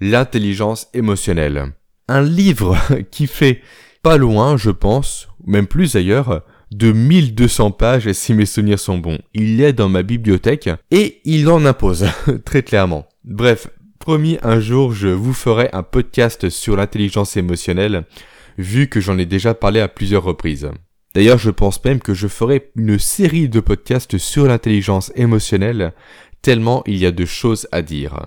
L'intelligence 0.03 0.87
émotionnelle. 0.95 1.73
Un 2.07 2.23
livre 2.23 2.75
qui 3.11 3.27
fait 3.27 3.61
pas 4.01 4.17
loin, 4.17 4.57
je 4.57 4.71
pense, 4.71 5.27
même 5.45 5.67
plus 5.67 5.93
d'ailleurs, 5.93 6.41
de 6.71 6.91
1200 6.91 7.71
pages 7.71 8.11
si 8.13 8.33
mes 8.33 8.47
souvenirs 8.47 8.79
sont 8.79 8.97
bons. 8.97 9.19
Il 9.35 9.61
est 9.61 9.73
dans 9.73 9.89
ma 9.89 10.01
bibliothèque 10.01 10.71
et 10.89 11.21
il 11.23 11.47
en 11.49 11.65
impose, 11.65 12.07
très 12.45 12.63
clairement. 12.63 13.07
Bref, 13.23 13.67
promis, 13.99 14.39
un 14.41 14.59
jour 14.59 14.91
je 14.91 15.09
vous 15.09 15.33
ferai 15.33 15.69
un 15.71 15.83
podcast 15.83 16.49
sur 16.49 16.75
l'intelligence 16.75 17.37
émotionnelle, 17.37 18.05
vu 18.57 18.87
que 18.87 19.01
j'en 19.01 19.19
ai 19.19 19.27
déjà 19.27 19.53
parlé 19.53 19.81
à 19.81 19.87
plusieurs 19.87 20.23
reprises. 20.23 20.71
D'ailleurs, 21.13 21.37
je 21.37 21.49
pense 21.49 21.83
même 21.83 21.99
que 21.99 22.13
je 22.13 22.27
ferai 22.27 22.71
une 22.75 22.97
série 22.97 23.49
de 23.49 23.59
podcasts 23.59 24.17
sur 24.17 24.45
l'intelligence 24.45 25.11
émotionnelle, 25.15 25.93
tellement 26.41 26.83
il 26.85 26.97
y 26.97 27.05
a 27.05 27.11
de 27.11 27.25
choses 27.25 27.67
à 27.71 27.81
dire. 27.81 28.25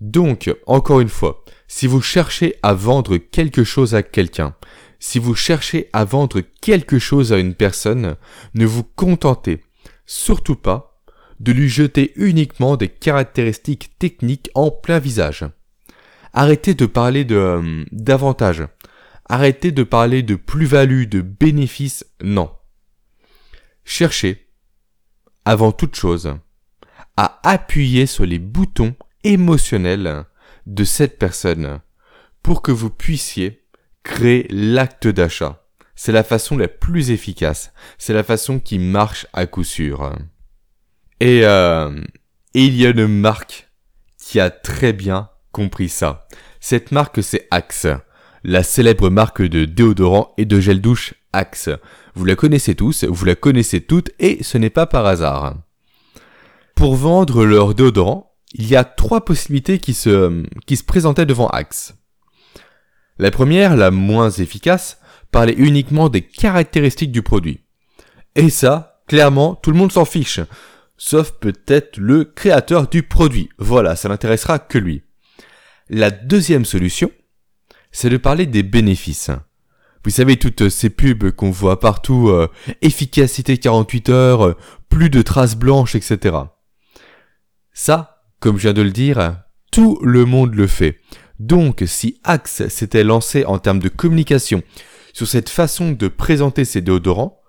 Donc, 0.00 0.52
encore 0.66 1.00
une 1.00 1.08
fois, 1.08 1.44
si 1.68 1.86
vous 1.86 2.02
cherchez 2.02 2.56
à 2.62 2.74
vendre 2.74 3.18
quelque 3.18 3.64
chose 3.64 3.94
à 3.94 4.02
quelqu'un, 4.02 4.54
si 4.98 5.18
vous 5.18 5.34
cherchez 5.34 5.88
à 5.92 6.04
vendre 6.04 6.40
quelque 6.60 6.98
chose 6.98 7.32
à 7.32 7.38
une 7.38 7.54
personne, 7.54 8.16
ne 8.54 8.66
vous 8.66 8.84
contentez 8.84 9.60
surtout 10.06 10.56
pas 10.56 11.02
de 11.40 11.52
lui 11.52 11.68
jeter 11.68 12.12
uniquement 12.16 12.76
des 12.76 12.88
caractéristiques 12.88 13.98
techniques 13.98 14.50
en 14.54 14.70
plein 14.70 14.98
visage. 14.98 15.44
Arrêtez 16.32 16.74
de 16.74 16.86
parler 16.86 17.24
de 17.24 17.36
euh, 17.36 17.84
d'avantages, 17.90 18.62
Arrêtez 19.32 19.72
de 19.72 19.82
parler 19.82 20.22
de 20.22 20.34
plus-value, 20.34 21.04
de 21.04 21.22
bénéfice, 21.22 22.04
non. 22.22 22.54
Cherchez, 23.82 24.50
avant 25.46 25.72
toute 25.72 25.96
chose, 25.96 26.34
à 27.16 27.40
appuyer 27.42 28.04
sur 28.04 28.26
les 28.26 28.38
boutons 28.38 28.94
émotionnels 29.24 30.26
de 30.66 30.84
cette 30.84 31.18
personne 31.18 31.80
pour 32.42 32.60
que 32.60 32.72
vous 32.72 32.90
puissiez 32.90 33.64
créer 34.02 34.46
l'acte 34.50 35.08
d'achat. 35.08 35.64
C'est 35.94 36.12
la 36.12 36.24
façon 36.24 36.58
la 36.58 36.68
plus 36.68 37.10
efficace. 37.10 37.72
C'est 37.96 38.12
la 38.12 38.24
façon 38.24 38.60
qui 38.60 38.78
marche 38.78 39.26
à 39.32 39.46
coup 39.46 39.64
sûr. 39.64 40.14
Et, 41.20 41.46
euh, 41.46 42.04
il 42.52 42.76
y 42.76 42.84
a 42.84 42.90
une 42.90 43.06
marque 43.06 43.70
qui 44.18 44.40
a 44.40 44.50
très 44.50 44.92
bien 44.92 45.30
compris 45.52 45.88
ça. 45.88 46.28
Cette 46.60 46.92
marque, 46.92 47.22
c'est 47.22 47.48
Axe 47.50 47.86
la 48.44 48.62
célèbre 48.62 49.10
marque 49.10 49.42
de 49.42 49.64
déodorant 49.64 50.32
et 50.36 50.44
de 50.44 50.60
gel 50.60 50.80
douche 50.80 51.14
Axe. 51.32 51.70
Vous 52.14 52.24
la 52.24 52.36
connaissez 52.36 52.74
tous, 52.74 53.04
vous 53.04 53.24
la 53.24 53.34
connaissez 53.34 53.80
toutes 53.80 54.10
et 54.18 54.42
ce 54.42 54.58
n'est 54.58 54.70
pas 54.70 54.86
par 54.86 55.06
hasard. 55.06 55.56
Pour 56.74 56.96
vendre 56.96 57.44
leur 57.44 57.74
déodorant, 57.74 58.34
il 58.54 58.68
y 58.68 58.76
a 58.76 58.84
trois 58.84 59.24
possibilités 59.24 59.78
qui 59.78 59.94
se, 59.94 60.44
qui 60.66 60.76
se 60.76 60.84
présentaient 60.84 61.26
devant 61.26 61.48
Axe. 61.48 61.94
La 63.18 63.30
première, 63.30 63.76
la 63.76 63.90
moins 63.90 64.30
efficace, 64.30 64.98
parlait 65.30 65.54
uniquement 65.56 66.08
des 66.08 66.22
caractéristiques 66.22 67.12
du 67.12 67.22
produit. 67.22 67.60
Et 68.34 68.50
ça, 68.50 69.02
clairement, 69.06 69.54
tout 69.54 69.70
le 69.70 69.76
monde 69.76 69.92
s'en 69.92 70.04
fiche. 70.04 70.40
Sauf 70.96 71.32
peut-être 71.32 71.96
le 71.96 72.24
créateur 72.24 72.88
du 72.88 73.02
produit. 73.02 73.48
Voilà, 73.58 73.96
ça 73.96 74.08
n'intéressera 74.08 74.58
que 74.58 74.78
lui. 74.78 75.02
La 75.88 76.10
deuxième 76.10 76.64
solution, 76.64 77.10
c'est 77.92 78.10
de 78.10 78.16
parler 78.16 78.46
des 78.46 78.62
bénéfices. 78.62 79.30
Vous 80.04 80.10
savez, 80.10 80.36
toutes 80.36 80.68
ces 80.68 80.90
pubs 80.90 81.30
qu'on 81.30 81.50
voit 81.50 81.78
partout, 81.78 82.28
euh, 82.30 82.48
efficacité 82.80 83.58
48 83.58 84.08
heures, 84.08 84.56
plus 84.88 85.10
de 85.10 85.22
traces 85.22 85.54
blanches, 85.54 85.94
etc. 85.94 86.36
Ça, 87.72 88.24
comme 88.40 88.56
je 88.56 88.62
viens 88.62 88.72
de 88.72 88.82
le 88.82 88.90
dire, 88.90 89.42
tout 89.70 89.98
le 90.02 90.24
monde 90.24 90.54
le 90.54 90.66
fait. 90.66 90.98
Donc, 91.38 91.84
si 91.86 92.20
Axe 92.24 92.66
s'était 92.68 93.04
lancé 93.04 93.44
en 93.44 93.58
termes 93.58 93.78
de 93.78 93.88
communication 93.88 94.62
sur 95.12 95.28
cette 95.28 95.48
façon 95.48 95.92
de 95.92 96.08
présenter 96.08 96.64
ses 96.64 96.80
déodorants, 96.80 97.40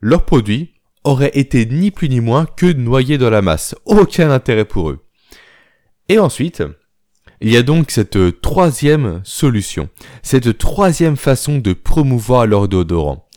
leur 0.00 0.24
produit 0.24 0.74
aurait 1.04 1.32
été 1.34 1.66
ni 1.66 1.90
plus 1.90 2.08
ni 2.08 2.20
moins 2.20 2.46
que 2.46 2.66
noyé 2.66 3.18
dans 3.18 3.30
la 3.30 3.42
masse. 3.42 3.74
Aucun 3.84 4.30
intérêt 4.30 4.64
pour 4.64 4.90
eux. 4.90 5.04
Et 6.08 6.18
ensuite, 6.18 6.62
il 7.42 7.50
y 7.50 7.56
a 7.56 7.62
donc 7.64 7.90
cette 7.90 8.40
troisième 8.40 9.20
solution, 9.24 9.88
cette 10.22 10.58
troisième 10.58 11.16
façon 11.16 11.58
de 11.58 11.72
promouvoir 11.72 12.46
leur 12.46 12.68
déodorant. 12.68 13.28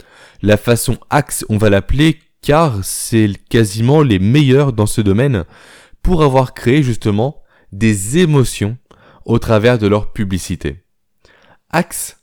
La 0.44 0.58
façon 0.58 1.00
Axe, 1.10 1.44
on 1.50 1.58
va 1.58 1.72
l'appeler 1.72 2.20
car 2.42 2.86
c'est 2.86 3.32
quasiment 3.50 4.04
les 4.04 4.20
meilleurs 4.20 4.74
dans 4.74 4.86
ce 4.86 5.02
domaine 5.02 5.46
pour 6.04 6.22
avoir 6.22 6.54
créé 6.54 6.84
justement 6.84 7.42
des 7.72 8.20
émotions 8.20 8.78
au 9.26 9.40
travers 9.40 9.80
de 9.80 9.88
leur 9.88 10.14
publicité. 10.14 10.84
Axe, 11.72 12.18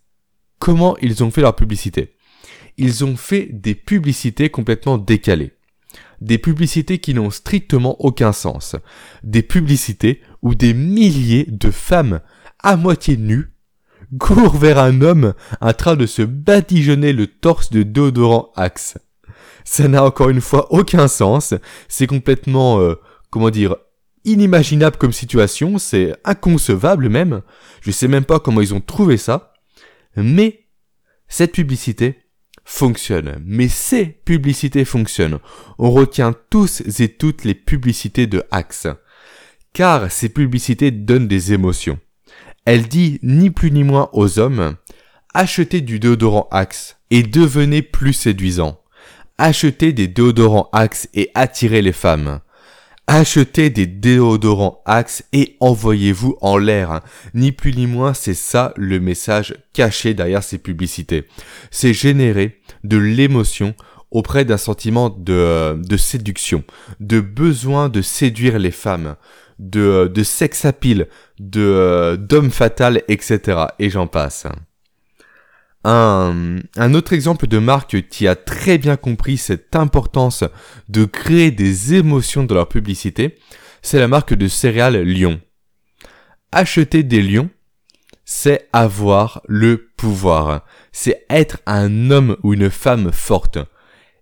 comment 0.60 0.96
ils 1.02 1.24
ont 1.24 1.32
fait 1.32 1.40
leur 1.40 1.56
publicité? 1.56 2.14
Ils 2.78 3.04
ont 3.04 3.16
fait 3.16 3.48
des 3.50 3.74
publicités 3.74 4.50
complètement 4.50 4.98
décalées 4.98 5.52
des 6.22 6.38
publicités 6.38 6.98
qui 6.98 7.14
n'ont 7.14 7.30
strictement 7.30 7.96
aucun 8.00 8.32
sens, 8.32 8.76
des 9.24 9.42
publicités 9.42 10.22
où 10.42 10.54
des 10.54 10.74
milliers 10.74 11.46
de 11.48 11.70
femmes 11.70 12.20
à 12.58 12.76
moitié 12.76 13.16
nues 13.16 13.52
courent 14.18 14.56
vers 14.56 14.78
un 14.78 15.00
homme 15.00 15.34
en 15.60 15.72
train 15.72 15.96
de 15.96 16.06
se 16.06 16.22
badigeonner 16.22 17.12
le 17.12 17.26
torse 17.26 17.70
de 17.70 17.82
déodorant 17.82 18.52
Axe. 18.56 18.98
Ça 19.64 19.88
n'a 19.88 20.04
encore 20.04 20.28
une 20.28 20.40
fois 20.40 20.72
aucun 20.72 21.08
sens, 21.08 21.54
c'est 21.88 22.06
complètement 22.06 22.80
euh, 22.80 22.96
comment 23.30 23.50
dire, 23.50 23.76
inimaginable 24.24 24.96
comme 24.96 25.12
situation, 25.12 25.78
c'est 25.78 26.14
inconcevable 26.24 27.08
même. 27.08 27.42
Je 27.80 27.90
sais 27.90 28.08
même 28.08 28.24
pas 28.24 28.40
comment 28.40 28.60
ils 28.60 28.74
ont 28.74 28.80
trouvé 28.80 29.16
ça. 29.16 29.54
Mais 30.16 30.66
cette 31.28 31.52
publicité 31.52 32.18
fonctionne. 32.64 33.42
Mais 33.44 33.68
ces 33.68 34.04
publicités 34.06 34.84
fonctionnent. 34.84 35.38
On 35.78 35.90
retient 35.90 36.34
tous 36.50 36.82
et 37.00 37.08
toutes 37.08 37.44
les 37.44 37.54
publicités 37.54 38.26
de 38.26 38.44
Axe. 38.50 38.86
Car 39.72 40.12
ces 40.12 40.28
publicités 40.28 40.90
donnent 40.90 41.28
des 41.28 41.52
émotions. 41.52 41.98
Elle 42.64 42.88
dit 42.88 43.18
ni 43.22 43.50
plus 43.50 43.70
ni 43.70 43.84
moins 43.84 44.10
aux 44.12 44.38
hommes, 44.38 44.76
achetez 45.34 45.80
du 45.80 45.98
déodorant 45.98 46.48
Axe 46.50 46.98
et 47.10 47.22
devenez 47.22 47.82
plus 47.82 48.12
séduisant. 48.12 48.80
Achetez 49.38 49.92
des 49.92 50.08
déodorants 50.08 50.68
Axe 50.72 51.08
et 51.14 51.30
attirez 51.34 51.82
les 51.82 51.92
femmes. 51.92 52.40
Achetez 53.06 53.70
des 53.70 53.86
déodorants 53.86 54.82
Axe 54.84 55.24
et 55.32 55.56
envoyez-vous 55.58 56.36
en 56.40 56.58
l'air. 56.58 57.00
Ni 57.34 57.50
plus 57.50 57.74
ni 57.74 57.86
moins, 57.86 58.14
c'est 58.14 58.34
ça 58.34 58.72
le 58.76 59.00
message 59.00 59.56
caché 59.72 60.14
derrière 60.14 60.44
ces 60.44 60.58
publicités. 60.58 61.24
C'est 61.70 61.94
générer 61.94 62.60
de 62.84 62.98
l'émotion 62.98 63.74
auprès 64.12 64.44
d'un 64.44 64.58
sentiment 64.58 65.10
de, 65.10 65.80
de 65.82 65.96
séduction, 65.96 66.62
de 67.00 67.20
besoin 67.20 67.88
de 67.88 68.02
séduire 68.02 68.58
les 68.58 68.70
femmes, 68.70 69.16
de, 69.62 70.10
de 70.12 70.22
sex 70.22 70.64
appeal, 70.64 71.08
de, 71.38 72.16
d'homme 72.20 72.50
fatal, 72.50 73.02
etc. 73.08 73.66
Et 73.78 73.88
j'en 73.90 74.06
passe. 74.06 74.46
Un, 75.84 76.58
un, 76.76 76.94
autre 76.94 77.12
exemple 77.12 77.46
de 77.46 77.58
marque 77.58 78.08
qui 78.08 78.28
a 78.28 78.36
très 78.36 78.78
bien 78.78 78.96
compris 78.96 79.36
cette 79.36 79.74
importance 79.74 80.44
de 80.88 81.04
créer 81.04 81.50
des 81.50 81.94
émotions 81.94 82.44
dans 82.44 82.54
leur 82.54 82.68
publicité, 82.68 83.38
c'est 83.82 83.98
la 83.98 84.06
marque 84.06 84.34
de 84.34 84.46
céréales 84.46 85.02
Lion. 85.02 85.40
Acheter 86.52 87.02
des 87.02 87.22
lions, 87.22 87.50
c'est 88.24 88.68
avoir 88.72 89.42
le 89.48 89.88
pouvoir. 89.96 90.64
C'est 90.92 91.24
être 91.28 91.58
un 91.66 92.10
homme 92.10 92.36
ou 92.42 92.54
une 92.54 92.70
femme 92.70 93.10
forte. 93.12 93.58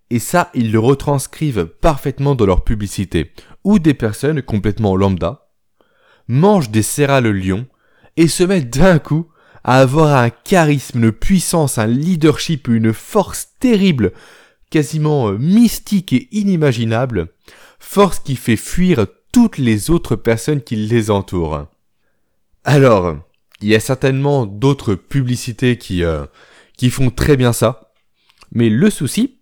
Et 0.09 0.19
ça, 0.19 0.49
ils 0.53 0.71
le 0.71 0.79
retranscrivent 0.79 1.65
parfaitement 1.65 2.35
dans 2.35 2.45
leur 2.45 2.63
publicité. 2.63 3.31
Ou 3.63 3.79
des 3.79 3.93
personnes 3.93 4.41
complètement 4.41 4.95
lambda 4.95 5.47
mangent 6.27 6.69
des 6.69 6.81
céréales 6.81 7.31
lion 7.31 7.67
et 8.17 8.27
se 8.27 8.43
mettent 8.43 8.71
d'un 8.71 8.99
coup 8.99 9.27
à 9.63 9.79
avoir 9.79 10.17
un 10.17 10.29
charisme, 10.29 11.03
une 11.03 11.11
puissance, 11.11 11.77
un 11.77 11.87
leadership, 11.87 12.67
une 12.67 12.93
force 12.93 13.49
terrible, 13.59 14.11
quasiment 14.69 15.29
euh, 15.29 15.37
mystique 15.37 16.13
et 16.13 16.27
inimaginable, 16.31 17.27
force 17.79 18.19
qui 18.19 18.35
fait 18.35 18.55
fuir 18.55 19.05
toutes 19.31 19.57
les 19.57 19.89
autres 19.89 20.15
personnes 20.15 20.61
qui 20.61 20.75
les 20.75 21.11
entourent. 21.11 21.67
Alors, 22.63 23.15
il 23.61 23.69
y 23.69 23.75
a 23.75 23.79
certainement 23.79 24.45
d'autres 24.45 24.95
publicités 24.95 25.77
qui, 25.77 26.03
euh, 26.03 26.25
qui 26.77 26.89
font 26.89 27.11
très 27.11 27.37
bien 27.37 27.53
ça, 27.53 27.93
mais 28.51 28.69
le 28.69 28.89
souci, 28.89 29.39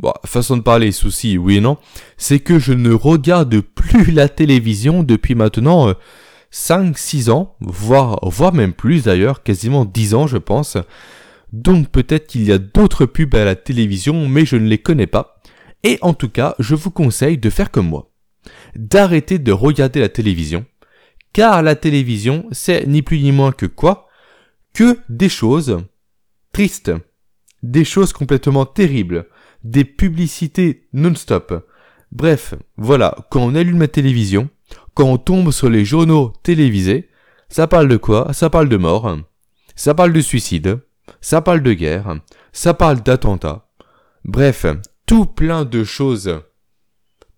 bon, 0.00 0.12
façon 0.24 0.56
de 0.56 0.62
parler, 0.62 0.92
souci, 0.92 1.38
oui 1.38 1.56
et 1.56 1.60
non, 1.60 1.78
c'est 2.16 2.40
que 2.40 2.58
je 2.58 2.72
ne 2.72 2.92
regarde 2.92 3.60
plus 3.60 4.10
la 4.10 4.28
télévision 4.28 5.02
depuis 5.02 5.34
maintenant 5.34 5.88
euh, 5.88 5.94
5, 6.50 6.98
6 6.98 7.30
ans, 7.30 7.54
voire, 7.60 8.18
voire 8.22 8.52
même 8.52 8.72
plus 8.72 9.04
d'ailleurs, 9.04 9.42
quasiment 9.42 9.84
10 9.84 10.14
ans 10.14 10.26
je 10.26 10.38
pense. 10.38 10.76
Donc 11.52 11.88
peut-être 11.88 12.26
qu'il 12.26 12.44
y 12.44 12.52
a 12.52 12.58
d'autres 12.58 13.06
pubs 13.06 13.34
à 13.34 13.44
la 13.44 13.54
télévision, 13.54 14.28
mais 14.28 14.44
je 14.44 14.56
ne 14.56 14.68
les 14.68 14.78
connais 14.78 15.06
pas. 15.06 15.40
Et 15.82 15.98
en 16.02 16.14
tout 16.14 16.28
cas, 16.28 16.54
je 16.58 16.74
vous 16.74 16.90
conseille 16.90 17.38
de 17.38 17.50
faire 17.50 17.70
comme 17.70 17.88
moi. 17.88 18.10
D'arrêter 18.76 19.38
de 19.38 19.52
regarder 19.52 20.00
la 20.00 20.08
télévision. 20.08 20.64
Car 21.32 21.62
la 21.62 21.74
télévision, 21.74 22.46
c'est 22.52 22.86
ni 22.86 23.02
plus 23.02 23.20
ni 23.20 23.32
moins 23.32 23.52
que 23.52 23.66
quoi? 23.66 24.08
Que 24.74 24.98
des 25.08 25.28
choses 25.28 25.78
tristes. 26.52 26.92
Des 27.62 27.84
choses 27.84 28.12
complètement 28.12 28.66
terribles. 28.66 29.26
Des 29.64 29.84
publicités 29.84 30.88
non-stop. 30.92 31.66
Bref, 32.12 32.54
voilà, 32.76 33.14
quand 33.30 33.42
on 33.42 33.54
allume 33.54 33.80
la 33.80 33.88
télévision, 33.88 34.48
quand 34.94 35.06
on 35.06 35.18
tombe 35.18 35.50
sur 35.52 35.68
les 35.68 35.84
journaux 35.84 36.32
télévisés, 36.42 37.08
ça 37.48 37.66
parle 37.66 37.88
de 37.88 37.96
quoi? 37.96 38.32
Ça 38.32 38.50
parle 38.50 38.68
de 38.68 38.76
mort, 38.76 39.16
ça 39.76 39.94
parle 39.94 40.12
de 40.12 40.20
suicide, 40.20 40.80
ça 41.20 41.40
parle 41.40 41.62
de 41.62 41.72
guerre, 41.72 42.20
ça 42.52 42.74
parle 42.74 43.02
d'attentats. 43.02 43.68
Bref, 44.24 44.66
tout 45.06 45.26
plein 45.26 45.64
de 45.64 45.84
choses 45.84 46.40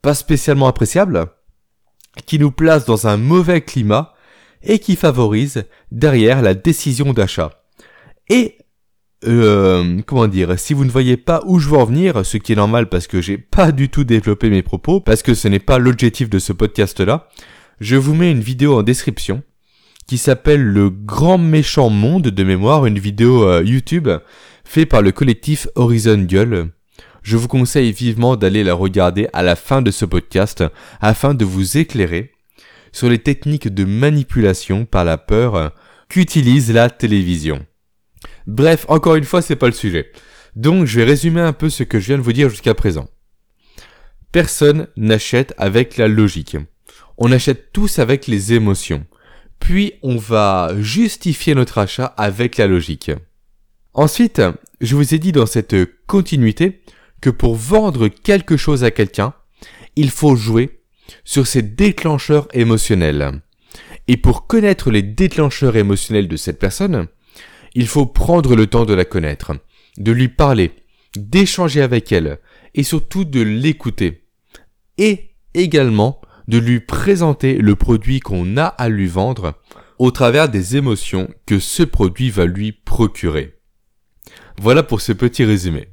pas 0.02 0.14
spécialement 0.14 0.66
appréciables, 0.66 1.28
qui 2.26 2.38
nous 2.38 2.50
placent 2.50 2.85
dans 2.85 3.06
un 3.06 3.16
mauvais 3.16 3.62
climat 3.62 4.12
et 4.62 4.80
qui 4.80 4.96
favorisent 4.96 5.64
derrière 5.90 6.42
la 6.42 6.54
décision 6.54 7.12
d'achat. 7.12 7.64
Et 8.28 8.58
euh, 9.24 10.00
comment 10.06 10.26
dire, 10.26 10.58
si 10.58 10.74
vous 10.74 10.85
ne 10.85 10.90
voyez 10.90 11.16
pas 11.16 11.42
où 11.46 11.58
je 11.58 11.68
veux 11.68 11.76
en 11.76 11.85
venir, 11.85 12.24
ce 12.24 12.37
qui 12.37 12.52
est 12.52 12.56
normal 12.56 12.88
parce 12.88 13.06
que 13.06 13.20
j'ai 13.20 13.38
pas 13.38 13.72
du 13.72 13.88
tout 13.88 14.04
développé 14.04 14.50
mes 14.50 14.62
propos, 14.62 15.00
parce 15.00 15.22
que 15.22 15.35
ce 15.35 15.48
n'est 15.48 15.58
pas 15.58 15.78
l'objectif 15.78 16.28
de 16.28 16.38
ce 16.38 16.52
podcast-là, 16.52 17.28
je 17.80 17.96
vous 17.96 18.14
mets 18.14 18.30
une 18.30 18.40
vidéo 18.40 18.78
en 18.78 18.82
description 18.82 19.42
qui 20.06 20.18
s'appelle 20.18 20.62
Le 20.62 20.90
Grand 20.90 21.38
Méchant 21.38 21.88
Monde 21.88 22.28
de 22.28 22.44
mémoire, 22.44 22.87
une 22.87 22.98
vidéo 22.98 23.44
euh, 23.44 23.62
YouTube 23.64 24.08
faite 24.64 24.88
par 24.88 25.02
le 25.02 25.12
collectif 25.12 25.68
Horizon 25.74 26.18
Gueule. 26.18 26.70
Je 27.22 27.37
vous 27.37 27.48
conseille 27.48 27.92
vivement 27.92 28.37
d'aller 28.37 28.64
la 28.64 28.74
regarder 28.74 29.28
à 29.32 29.42
la 29.42 29.54
fin 29.54 29.80
de 29.80 29.90
ce 29.90 30.04
podcast 30.04 30.64
afin 31.00 31.35
de 31.35 31.44
vous 31.44 31.78
éclairer 31.78 32.32
sur 32.90 33.08
les 33.08 33.18
techniques 33.18 33.72
de 33.72 33.85
manipulation 33.85 34.85
par 34.85 35.04
la 35.04 35.18
peur 35.18 35.72
qu'utilise 36.08 36.72
la 36.72 36.90
télévision. 36.90 37.64
Bref, 38.46 38.87
encore 38.88 39.16
une 39.16 39.24
fois, 39.24 39.42
c'est 39.42 39.57
pas 39.57 39.66
le 39.66 39.72
sujet. 39.72 40.11
Donc, 40.57 40.87
je 40.87 40.98
vais 40.98 41.05
résumer 41.05 41.40
un 41.40 41.52
peu 41.52 41.70
ce 41.70 41.83
que 41.83 42.00
je 42.00 42.07
viens 42.07 42.18
de 42.18 42.22
vous 42.22 42.33
dire 42.33 42.50
jusqu'à 42.50 42.74
présent. 42.74 43.09
Personne 44.33 44.88
n'achète 44.96 45.55
avec 45.57 45.96
la 45.96 46.09
logique. 46.09 46.57
On 47.18 47.33
achète 47.33 47.72
tous 47.72 47.98
avec 47.98 48.26
les 48.26 48.52
émotions. 48.52 49.07
Puis, 49.61 49.94
on 50.02 50.16
va 50.16 50.72
justifier 50.81 51.55
notre 51.55 51.78
achat 51.78 52.07
avec 52.16 52.57
la 52.57 52.66
logique. 52.66 53.11
Ensuite, 53.94 54.42
je 54.81 54.96
vous 54.96 55.14
ai 55.14 55.18
dit 55.18 55.33
dans 55.33 55.46
cette 55.46 55.76
continuité 56.07 56.83
que 57.20 57.31
pour 57.31 57.55
vendre 57.55 58.09
quelque 58.09 58.57
chose 58.57 58.85
à 58.85 58.90
quelqu'un, 58.90 59.35
il 59.96 60.11
faut 60.11 60.35
jouer 60.35 60.81
sur 61.24 61.46
ses 61.46 61.62
déclencheurs 61.62 62.48
émotionnels. 62.52 63.40
Et 64.09 64.16
pour 64.16 64.46
connaître 64.46 64.90
les 64.90 65.02
déclencheurs 65.02 65.76
émotionnels 65.76 66.28
de 66.28 66.37
cette 66.37 66.59
personne, 66.59 67.07
il 67.74 67.87
faut 67.87 68.06
prendre 68.06 68.54
le 68.54 68.66
temps 68.66 68.85
de 68.85 68.94
la 68.94 69.04
connaître, 69.04 69.52
de 69.98 70.12
lui 70.12 70.28
parler, 70.28 70.72
d'échanger 71.16 71.82
avec 71.82 72.12
elle, 72.12 72.38
et 72.74 72.82
surtout 72.82 73.24
de 73.24 73.40
l'écouter. 73.40 74.24
Et 74.98 75.30
également 75.54 76.20
de 76.48 76.58
lui 76.58 76.80
présenter 76.80 77.56
le 77.58 77.76
produit 77.76 78.20
qu'on 78.20 78.56
a 78.56 78.64
à 78.64 78.88
lui 78.88 79.06
vendre 79.06 79.54
au 79.98 80.11
travers 80.11 80.48
des 80.48 80.76
émotions 80.76 81.28
que 81.46 81.58
ce 81.58 81.82
produit 81.82 82.30
va 82.30 82.46
lui 82.46 82.72
procurer. 82.72 83.58
Voilà 84.61 84.82
pour 84.82 85.00
ce 85.00 85.12
petit 85.12 85.44
résumé. 85.44 85.88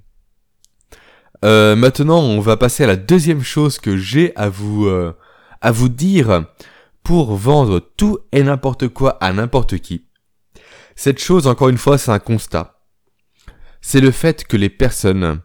Euh, 1.46 1.76
maintenant, 1.76 2.20
on 2.20 2.40
va 2.40 2.58
passer 2.58 2.84
à 2.84 2.88
la 2.88 2.98
deuxième 2.98 3.44
chose 3.44 3.80
que 3.80 3.96
j'ai 3.96 4.36
à 4.36 4.50
vous 4.50 4.88
euh, 4.88 5.14
à 5.62 5.72
vous 5.72 5.90
dire 5.90 6.46
pour 7.04 7.36
vendre 7.36 7.80
tout 7.80 8.20
et 8.32 8.44
n'importe 8.44 8.88
quoi 8.90 9.12
à 9.22 9.32
n'importe 9.32 9.78
qui. 9.78 10.09
Cette 11.02 11.20
chose, 11.20 11.48
encore 11.48 11.70
une 11.70 11.78
fois, 11.78 11.98
c'est 11.98 12.12
un 12.12 12.20
constat. 12.20 12.82
C'est 13.80 14.02
le 14.02 14.12
fait 14.12 14.44
que 14.44 14.58
les 14.58 14.68
personnes 14.68 15.40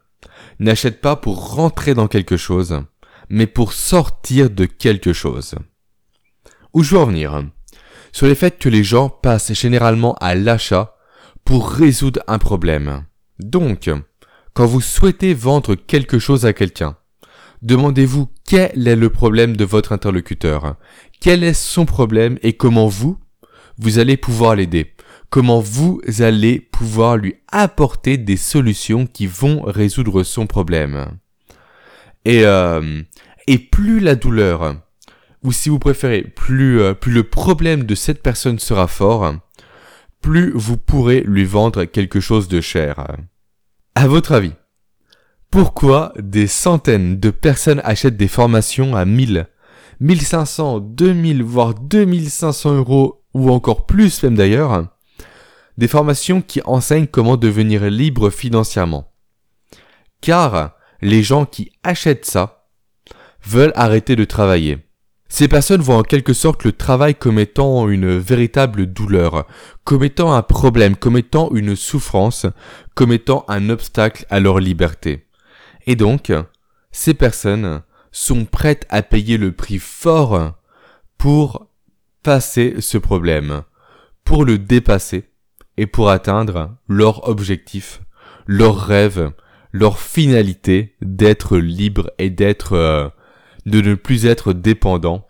n'achètent 0.59 1.01
pas 1.01 1.15
pour 1.15 1.55
rentrer 1.55 1.95
dans 1.95 2.09
quelque 2.09 2.37
chose, 2.37 2.83
mais 3.29 3.47
pour 3.47 3.73
sortir 3.73 4.51
de 4.51 4.65
quelque 4.65 5.13
chose. 5.13 5.55
Où 6.73 6.83
je 6.83 6.97
veux 6.97 7.01
en 7.01 7.07
venir? 7.07 7.45
Sur 8.11 8.27
le 8.27 8.35
fait 8.35 8.59
que 8.59 8.69
les 8.69 8.83
gens 8.83 9.09
passent 9.09 9.53
généralement 9.53 10.15
à 10.15 10.35
l'achat 10.35 10.97
pour 11.45 11.71
résoudre 11.71 12.21
un 12.27 12.41
problème. 12.41 13.05
Donc, 13.39 13.89
quand 14.55 14.67
vous 14.67 14.81
souhaitez 14.81 15.35
vendre 15.35 15.77
quelque 15.77 16.19
chose 16.19 16.47
à 16.47 16.53
quelqu'un, 16.53 16.97
demandez-vous 17.63 18.29
quel 18.45 18.89
est 18.89 18.97
le 18.97 19.09
problème 19.09 19.57
de 19.57 19.65
votre 19.65 19.93
interlocuteur, 19.93 20.75
quel 21.21 21.45
est 21.45 21.55
son 21.55 21.87
problème 21.87 22.41
et 22.43 22.55
comment 22.55 22.89
vous, 22.89 23.21
vous 23.79 24.01
allez 24.01 24.17
pouvoir 24.17 24.57
l'aider? 24.57 24.94
Comment 25.35 25.59
vous 25.59 26.01
allez 26.21 26.61
pouvoir 26.61 27.17
lui 27.17 27.35
apporter 27.51 28.19
des 28.19 28.37
solutions 28.37 29.05
qui 29.05 29.27
vont 29.27 29.63
résoudre 29.63 30.23
son 30.23 30.47
problème? 30.47 31.19
Et, 32.25 32.43
euh, 32.45 33.03
et 33.49 33.59
plus 33.59 33.99
la 33.99 34.15
douleur, 34.15 34.77
ou 35.43 35.51
si 35.51 35.71
vous 35.71 35.81
préférez, 35.81 36.23
plus, 36.23 36.81
euh, 36.81 36.95
plus 36.95 37.11
le 37.11 37.25
problème 37.25 37.83
de 37.83 37.97
cette 37.97 38.23
personne 38.23 38.61
sera 38.61 38.87
fort, 38.87 39.35
plus 40.21 40.53
vous 40.55 40.77
pourrez 40.77 41.23
lui 41.27 41.45
vendre 41.45 41.83
quelque 41.83 42.21
chose 42.21 42.47
de 42.47 42.61
cher. 42.61 43.05
À 43.97 44.07
votre 44.07 44.31
avis, 44.31 44.53
pourquoi 45.51 46.13
des 46.17 46.47
centaines 46.47 47.19
de 47.19 47.31
personnes 47.31 47.81
achètent 47.83 48.17
des 48.17 48.29
formations 48.29 48.95
à 48.95 49.05
1000, 49.05 49.49
1500, 49.99 50.79
2000, 50.79 51.43
voire 51.43 51.75
2500 51.75 52.77
euros, 52.77 53.25
ou 53.35 53.51
encore 53.51 53.85
plus 53.85 54.23
même 54.23 54.37
d'ailleurs, 54.37 54.94
des 55.77 55.89
formations 55.89 56.41
qui 56.41 56.61
enseignent 56.65 57.07
comment 57.07 57.37
devenir 57.37 57.85
libre 57.85 58.31
financièrement. 58.31 59.13
Car 60.21 60.77
les 61.01 61.23
gens 61.23 61.45
qui 61.45 61.73
achètent 61.83 62.25
ça 62.25 62.69
veulent 63.45 63.73
arrêter 63.75 64.17
de 64.17 64.25
travailler. 64.25 64.79
Ces 65.29 65.49
personnes 65.49 65.81
voient 65.81 65.97
en 65.97 66.03
quelque 66.03 66.33
sorte 66.33 66.65
le 66.65 66.73
travail 66.73 67.15
comme 67.15 67.39
étant 67.39 67.89
une 67.89 68.19
véritable 68.19 68.87
douleur, 68.87 69.47
comme 69.83 70.05
étant 70.05 70.33
un 70.33 70.43
problème, 70.43 70.97
comme 70.97 71.17
étant 71.17 71.51
une 71.53 71.75
souffrance, 71.75 72.47
comme 72.95 73.13
étant 73.13 73.45
un 73.49 73.69
obstacle 73.69 74.27
à 74.31 74.39
leur 74.39 74.61
liberté. 74.61 75.27
Et 75.87 75.97
donc, 75.97 76.33
ces 76.93 77.15
personnes 77.15 77.83
sont 78.13 78.45
prêtes 78.45 78.87
à 78.91 79.03
payer 79.03 79.37
le 79.37 79.51
prix 79.51 79.79
fort 79.81 80.53
pour 81.19 81.67
passer 82.23 82.77
ce 82.79 82.97
problème, 82.97 83.63
pour 84.25 84.45
le 84.45 84.57
dépasser 84.57 85.29
et 85.77 85.87
pour 85.87 86.11
atteindre 86.11 86.77
leur 86.89 87.29
objectif, 87.29 88.01
leur 88.47 88.77
rêve, 88.77 89.33
leur 89.73 89.99
finalité 89.99 90.95
d'être 91.01 91.59
libre 91.59 92.11
et 92.19 92.31
d'être 92.31 92.75
euh, 92.75 93.09
de 93.67 93.81
ne 93.81 93.95
plus 93.95 94.27
être 94.27 94.53
dépendant 94.53 95.27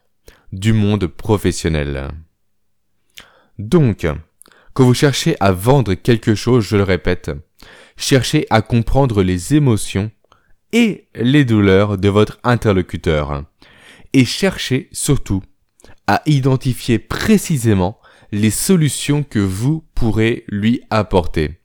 du 0.53 0.73
monde 0.73 1.07
professionnel. 1.07 2.09
Donc, 3.59 4.07
quand 4.73 4.85
vous 4.85 4.95
cherchez 4.95 5.37
à 5.41 5.53
vendre 5.53 5.95
quelque 5.95 6.35
chose, 6.35 6.65
je 6.65 6.77
le 6.77 6.83
répète, 6.83 7.31
cherchez 7.97 8.47
à 8.51 8.61
comprendre 8.61 9.23
les 9.23 9.55
émotions 9.55 10.11
et 10.73 11.07
les 11.15 11.45
douleurs 11.45 11.97
de 11.97 12.09
votre 12.09 12.39
interlocuteur. 12.43 13.45
Et 14.13 14.25
cherchez 14.25 14.89
surtout 14.93 15.43
à 16.07 16.23
identifier 16.27 16.99
précisément 16.99 17.99
les 18.35 18.51
solutions 18.51 19.23
que 19.23 19.39
vous 19.39 19.85
pourrez 19.95 20.45
lui 20.49 20.83
apporter. 20.91 21.61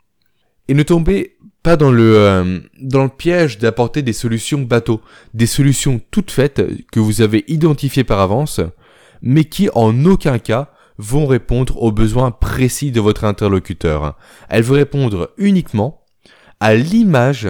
Et 0.67 0.73
ne 0.75 0.83
tombez 0.83 1.37
pas 1.63 1.75
dans 1.75 1.91
le, 1.91 2.15
euh, 2.15 2.59
dans 2.79 3.03
le 3.03 3.09
piège 3.09 3.57
d'apporter 3.57 4.03
des 4.03 4.13
solutions 4.13 4.61
bateaux, 4.61 5.01
des 5.33 5.47
solutions 5.47 5.99
toutes 6.11 6.31
faites 6.31 6.61
que 6.91 6.99
vous 6.99 7.21
avez 7.21 7.43
identifiées 7.47 8.03
par 8.03 8.19
avance, 8.19 8.61
mais 9.21 9.45
qui 9.45 9.69
en 9.73 10.05
aucun 10.05 10.37
cas 10.37 10.71
vont 10.99 11.25
répondre 11.25 11.81
aux 11.81 11.91
besoins 11.91 12.31
précis 12.31 12.91
de 12.91 13.01
votre 13.01 13.23
interlocuteur. 13.23 14.15
Elles 14.47 14.63
vont 14.63 14.75
répondre 14.75 15.31
uniquement 15.37 16.05
à 16.59 16.75
l'image 16.75 17.47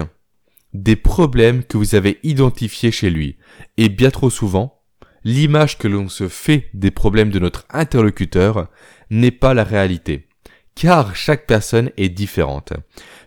des 0.72 0.96
problèmes 0.96 1.62
que 1.64 1.76
vous 1.76 1.94
avez 1.94 2.18
identifiés 2.22 2.92
chez 2.92 3.10
lui. 3.10 3.36
Et 3.76 3.88
bien 3.88 4.10
trop 4.10 4.30
souvent, 4.30 4.80
l'image 5.24 5.78
que 5.78 5.88
l'on 5.88 6.08
se 6.08 6.28
fait 6.28 6.70
des 6.74 6.90
problèmes 6.90 7.30
de 7.30 7.38
notre 7.38 7.66
interlocuteur 7.70 8.68
n'est 9.10 9.30
pas 9.30 9.54
la 9.54 9.64
réalité. 9.64 10.28
Car 10.74 11.14
chaque 11.14 11.46
personne 11.46 11.90
est 11.96 12.08
différente. 12.08 12.72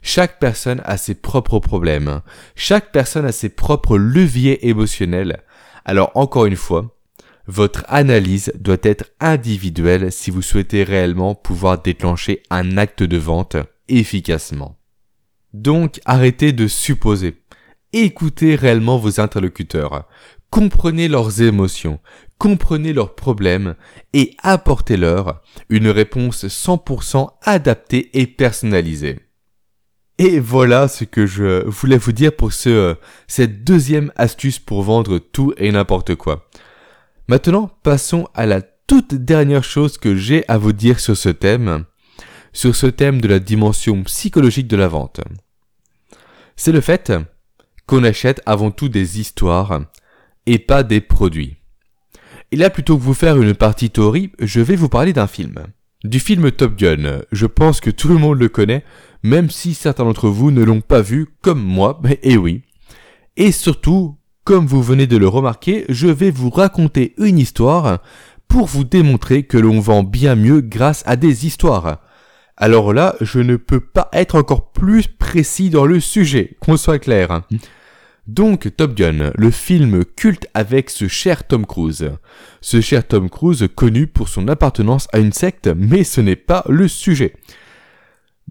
Chaque 0.01 0.39
personne 0.39 0.81
a 0.85 0.97
ses 0.97 1.13
propres 1.13 1.59
problèmes. 1.59 2.21
Chaque 2.55 2.91
personne 2.91 3.25
a 3.25 3.31
ses 3.31 3.49
propres 3.49 3.97
leviers 3.97 4.67
émotionnels. 4.67 5.43
Alors 5.85 6.11
encore 6.15 6.45
une 6.45 6.55
fois, 6.55 6.97
votre 7.45 7.83
analyse 7.89 8.53
doit 8.57 8.77
être 8.83 9.05
individuelle 9.19 10.11
si 10.11 10.31
vous 10.31 10.41
souhaitez 10.41 10.83
réellement 10.83 11.35
pouvoir 11.35 11.81
déclencher 11.81 12.41
un 12.49 12.77
acte 12.77 13.03
de 13.03 13.17
vente 13.17 13.57
efficacement. 13.89 14.79
Donc 15.53 15.99
arrêtez 16.05 16.53
de 16.53 16.67
supposer. 16.67 17.43
Écoutez 17.91 18.55
réellement 18.55 18.97
vos 18.97 19.19
interlocuteurs. 19.19 20.07
Comprenez 20.53 21.07
leurs 21.07 21.41
émotions, 21.41 21.99
comprenez 22.37 22.93
leurs 22.93 23.15
problèmes 23.15 23.73
et 24.13 24.35
apportez-leur 24.43 25.41
une 25.67 25.87
réponse 25.87 26.45
100% 26.45 27.27
adaptée 27.41 28.11
et 28.13 28.27
personnalisée. 28.27 29.17
Et 30.19 30.39
voilà 30.39 30.87
ce 30.87 31.05
que 31.05 31.25
je 31.25 31.65
voulais 31.65 31.97
vous 31.97 32.11
dire 32.11 32.35
pour 32.35 32.53
ce, 32.53 32.95
cette 33.27 33.63
deuxième 33.63 34.11
astuce 34.15 34.59
pour 34.59 34.83
vendre 34.83 35.17
tout 35.17 35.55
et 35.57 35.71
n'importe 35.71 36.13
quoi. 36.13 36.47
Maintenant, 37.27 37.71
passons 37.81 38.27
à 38.35 38.45
la 38.45 38.61
toute 38.61 39.15
dernière 39.15 39.63
chose 39.63 39.97
que 39.97 40.15
j'ai 40.15 40.47
à 40.47 40.59
vous 40.59 40.71
dire 40.71 40.99
sur 40.99 41.17
ce 41.17 41.29
thème, 41.29 41.85
sur 42.51 42.75
ce 42.75 42.85
thème 42.85 43.21
de 43.21 43.27
la 43.27 43.39
dimension 43.39 44.03
psychologique 44.03 44.67
de 44.67 44.77
la 44.77 44.87
vente. 44.87 45.19
C'est 46.55 46.71
le 46.71 46.81
fait 46.81 47.11
qu'on 47.87 48.03
achète 48.03 48.43
avant 48.45 48.69
tout 48.69 48.87
des 48.87 49.19
histoires 49.19 49.81
et 50.45 50.59
pas 50.59 50.83
des 50.83 51.01
produits. 51.01 51.57
Et 52.51 52.55
là, 52.55 52.69
plutôt 52.69 52.97
que 52.97 53.03
vous 53.03 53.13
faire 53.13 53.41
une 53.41 53.55
partie 53.55 53.89
théorie, 53.89 54.31
je 54.39 54.61
vais 54.61 54.75
vous 54.75 54.89
parler 54.89 55.13
d'un 55.13 55.27
film. 55.27 55.55
Du 56.03 56.19
film 56.19 56.51
Top 56.51 56.75
Gun. 56.75 57.21
Je 57.31 57.45
pense 57.45 57.79
que 57.79 57.89
tout 57.89 58.09
le 58.09 58.17
monde 58.17 58.37
le 58.37 58.49
connaît, 58.49 58.83
même 59.23 59.49
si 59.49 59.73
certains 59.73 60.03
d'entre 60.03 60.29
vous 60.29 60.51
ne 60.51 60.63
l'ont 60.63 60.81
pas 60.81 61.01
vu, 61.01 61.27
comme 61.41 61.63
moi, 61.63 62.01
et 62.09 62.19
eh 62.23 62.37
oui. 62.37 62.61
Et 63.37 63.51
surtout, 63.51 64.17
comme 64.43 64.67
vous 64.67 64.83
venez 64.83 65.07
de 65.07 65.17
le 65.17 65.27
remarquer, 65.27 65.85
je 65.89 66.07
vais 66.07 66.29
vous 66.29 66.49
raconter 66.49 67.15
une 67.17 67.39
histoire 67.39 67.99
pour 68.47 68.67
vous 68.67 68.83
démontrer 68.83 69.43
que 69.43 69.57
l'on 69.57 69.79
vend 69.79 70.03
bien 70.03 70.35
mieux 70.35 70.61
grâce 70.61 71.01
à 71.07 71.15
des 71.15 71.47
histoires. 71.47 72.01
Alors 72.55 72.93
là, 72.93 73.15
je 73.19 73.39
ne 73.39 73.55
peux 73.55 73.79
pas 73.79 74.09
être 74.13 74.35
encore 74.35 74.71
plus 74.71 75.07
précis 75.07 75.69
dans 75.71 75.85
le 75.85 75.99
sujet, 75.99 76.55
qu'on 76.59 76.77
soit 76.77 76.99
clair. 76.99 77.41
Donc 78.27 78.73
Top 78.77 78.95
Gun, 78.95 79.31
le 79.35 79.51
film 79.51 80.05
culte 80.05 80.47
avec 80.53 80.89
ce 80.89 81.09
cher 81.09 81.45
Tom 81.45 81.65
Cruise. 81.65 82.09
Ce 82.61 82.79
cher 82.79 83.05
Tom 83.05 83.29
Cruise 83.29 83.67
connu 83.75 84.07
pour 84.07 84.29
son 84.29 84.47
appartenance 84.47 85.09
à 85.11 85.19
une 85.19 85.33
secte, 85.33 85.67
mais 85.67 86.05
ce 86.05 86.21
n'est 86.21 86.37
pas 86.37 86.63
le 86.69 86.87
sujet. 86.87 87.33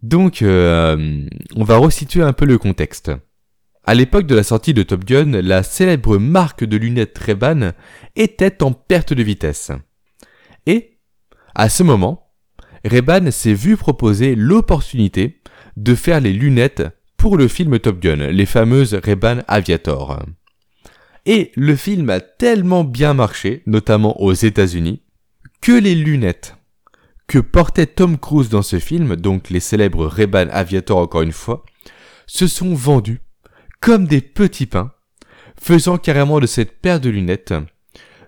Donc, 0.03 0.43
euh, 0.43 1.27
on 1.57 1.65
va 1.65 1.79
resituer 1.79 2.23
un 2.23 2.35
peu 2.35 2.45
le 2.45 2.59
contexte. 2.59 3.13
À 3.85 3.95
l'époque 3.95 4.27
de 4.27 4.35
la 4.35 4.43
sortie 4.43 4.75
de 4.75 4.83
Top 4.83 5.05
Gun, 5.05 5.41
la 5.41 5.63
célèbre 5.63 6.19
marque 6.19 6.65
de 6.65 6.77
lunettes 6.77 7.19
Ray-Ban 7.19 7.73
était 8.15 8.63
en 8.63 8.73
perte 8.73 9.15
de 9.15 9.23
vitesse. 9.23 9.73
Et, 10.67 10.99
à 11.55 11.71
ce 11.71 11.83
moment, 11.83 12.31
Ray-Ban 12.85 13.31
s'est 13.31 13.55
vu 13.55 13.79
proposer 13.79 14.35
l'opportunité 14.35 15.41
de 15.77 15.95
faire 15.95 16.21
les 16.21 16.33
lunettes 16.33 16.83
pour 17.23 17.37
le 17.37 17.47
film 17.47 17.79
Top 17.79 18.01
Gun, 18.01 18.33
les 18.33 18.47
fameuses 18.47 18.95
Ray-Ban 18.95 19.43
Aviator. 19.47 20.25
Et 21.25 21.53
le 21.55 21.77
film 21.77 22.11
a 22.11 22.19
tellement 22.19 22.83
bien 22.83 23.15
marché, 23.15 23.63
notamment 23.67 24.21
aux 24.21 24.33
États-Unis, 24.33 25.03
que 25.61 25.71
les 25.71 25.95
lunettes 25.95 26.57
que 27.29 27.39
portait 27.39 27.87
Tom 27.87 28.19
Cruise 28.19 28.49
dans 28.49 28.63
ce 28.63 28.81
film, 28.81 29.15
donc 29.15 29.51
les 29.51 29.61
célèbres 29.61 30.09
Ray-Ban 30.09 30.49
Aviator 30.51 30.99
encore 30.99 31.23
une 31.23 31.31
fois, 31.31 31.65
se 32.27 32.49
sont 32.49 32.75
vendus 32.75 33.21
comme 33.79 34.09
des 34.09 34.21
petits 34.21 34.67
pains, 34.67 34.91
faisant 35.61 35.99
carrément 35.99 36.41
de 36.41 36.47
cette 36.47 36.81
paire 36.81 36.99
de 36.99 37.09
lunettes 37.09 37.55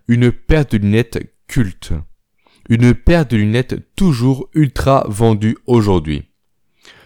une 0.06 0.30
paire 0.30 0.66
de 0.66 0.76
lunettes 0.76 1.18
culte. 1.48 1.94
Une 2.68 2.94
paire 2.94 3.26
de 3.26 3.36
lunettes 3.36 3.74
toujours 3.96 4.48
ultra 4.54 5.04
vendue 5.08 5.58
aujourd'hui. 5.66 6.30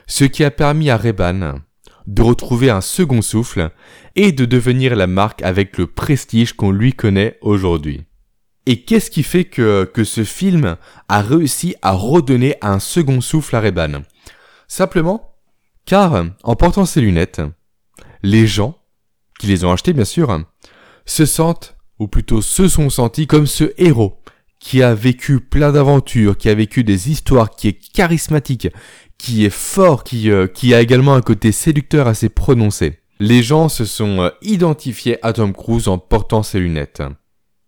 Ce 0.06 0.24
qui 0.24 0.44
a 0.44 0.50
permis 0.50 0.90
à 0.90 0.98
Reban 0.98 1.62
de 2.08 2.22
retrouver 2.22 2.70
un 2.70 2.80
second 2.80 3.20
souffle 3.20 3.70
et 4.16 4.32
de 4.32 4.46
devenir 4.46 4.96
la 4.96 5.06
marque 5.06 5.42
avec 5.42 5.76
le 5.76 5.86
prestige 5.86 6.54
qu'on 6.54 6.70
lui 6.70 6.94
connaît 6.94 7.36
aujourd'hui. 7.42 8.04
Et 8.64 8.82
qu'est-ce 8.82 9.10
qui 9.10 9.22
fait 9.22 9.44
que, 9.44 9.90
ce 10.04 10.24
film 10.24 10.76
a 11.08 11.22
réussi 11.22 11.76
à 11.82 11.92
redonner 11.92 12.56
un 12.62 12.78
second 12.78 13.20
souffle 13.20 13.54
à 13.56 13.60
Reban? 13.60 14.02
Simplement 14.66 15.34
car 15.84 16.22
en 16.42 16.54
portant 16.54 16.84
ses 16.84 17.00
lunettes, 17.00 17.40
les 18.22 18.46
gens, 18.46 18.76
qui 19.38 19.46
les 19.46 19.64
ont 19.64 19.72
achetés 19.72 19.94
bien 19.94 20.04
sûr, 20.04 20.44
se 21.06 21.24
sentent, 21.24 21.76
ou 21.98 22.08
plutôt 22.08 22.42
se 22.42 22.68
sont 22.68 22.90
sentis 22.90 23.26
comme 23.26 23.46
ce 23.46 23.72
héros 23.78 24.20
qui 24.60 24.82
a 24.82 24.94
vécu 24.94 25.40
plein 25.40 25.72
d'aventures, 25.72 26.36
qui 26.36 26.48
a 26.48 26.54
vécu 26.54 26.84
des 26.84 27.10
histoires, 27.10 27.50
qui 27.50 27.68
est 27.68 27.92
charismatique, 27.92 28.68
qui 29.18 29.44
est 29.44 29.50
fort, 29.50 30.04
qui, 30.04 30.30
euh, 30.30 30.46
qui 30.46 30.74
a 30.74 30.80
également 30.80 31.14
un 31.14 31.20
côté 31.20 31.52
séducteur 31.52 32.06
assez 32.06 32.28
prononcé. 32.28 33.00
Les 33.20 33.42
gens 33.42 33.68
se 33.68 33.84
sont 33.84 34.20
euh, 34.20 34.30
identifiés 34.42 35.18
à 35.22 35.32
Tom 35.32 35.52
Cruise 35.52 35.88
en 35.88 35.98
portant 35.98 36.42
ses 36.42 36.60
lunettes. 36.60 37.02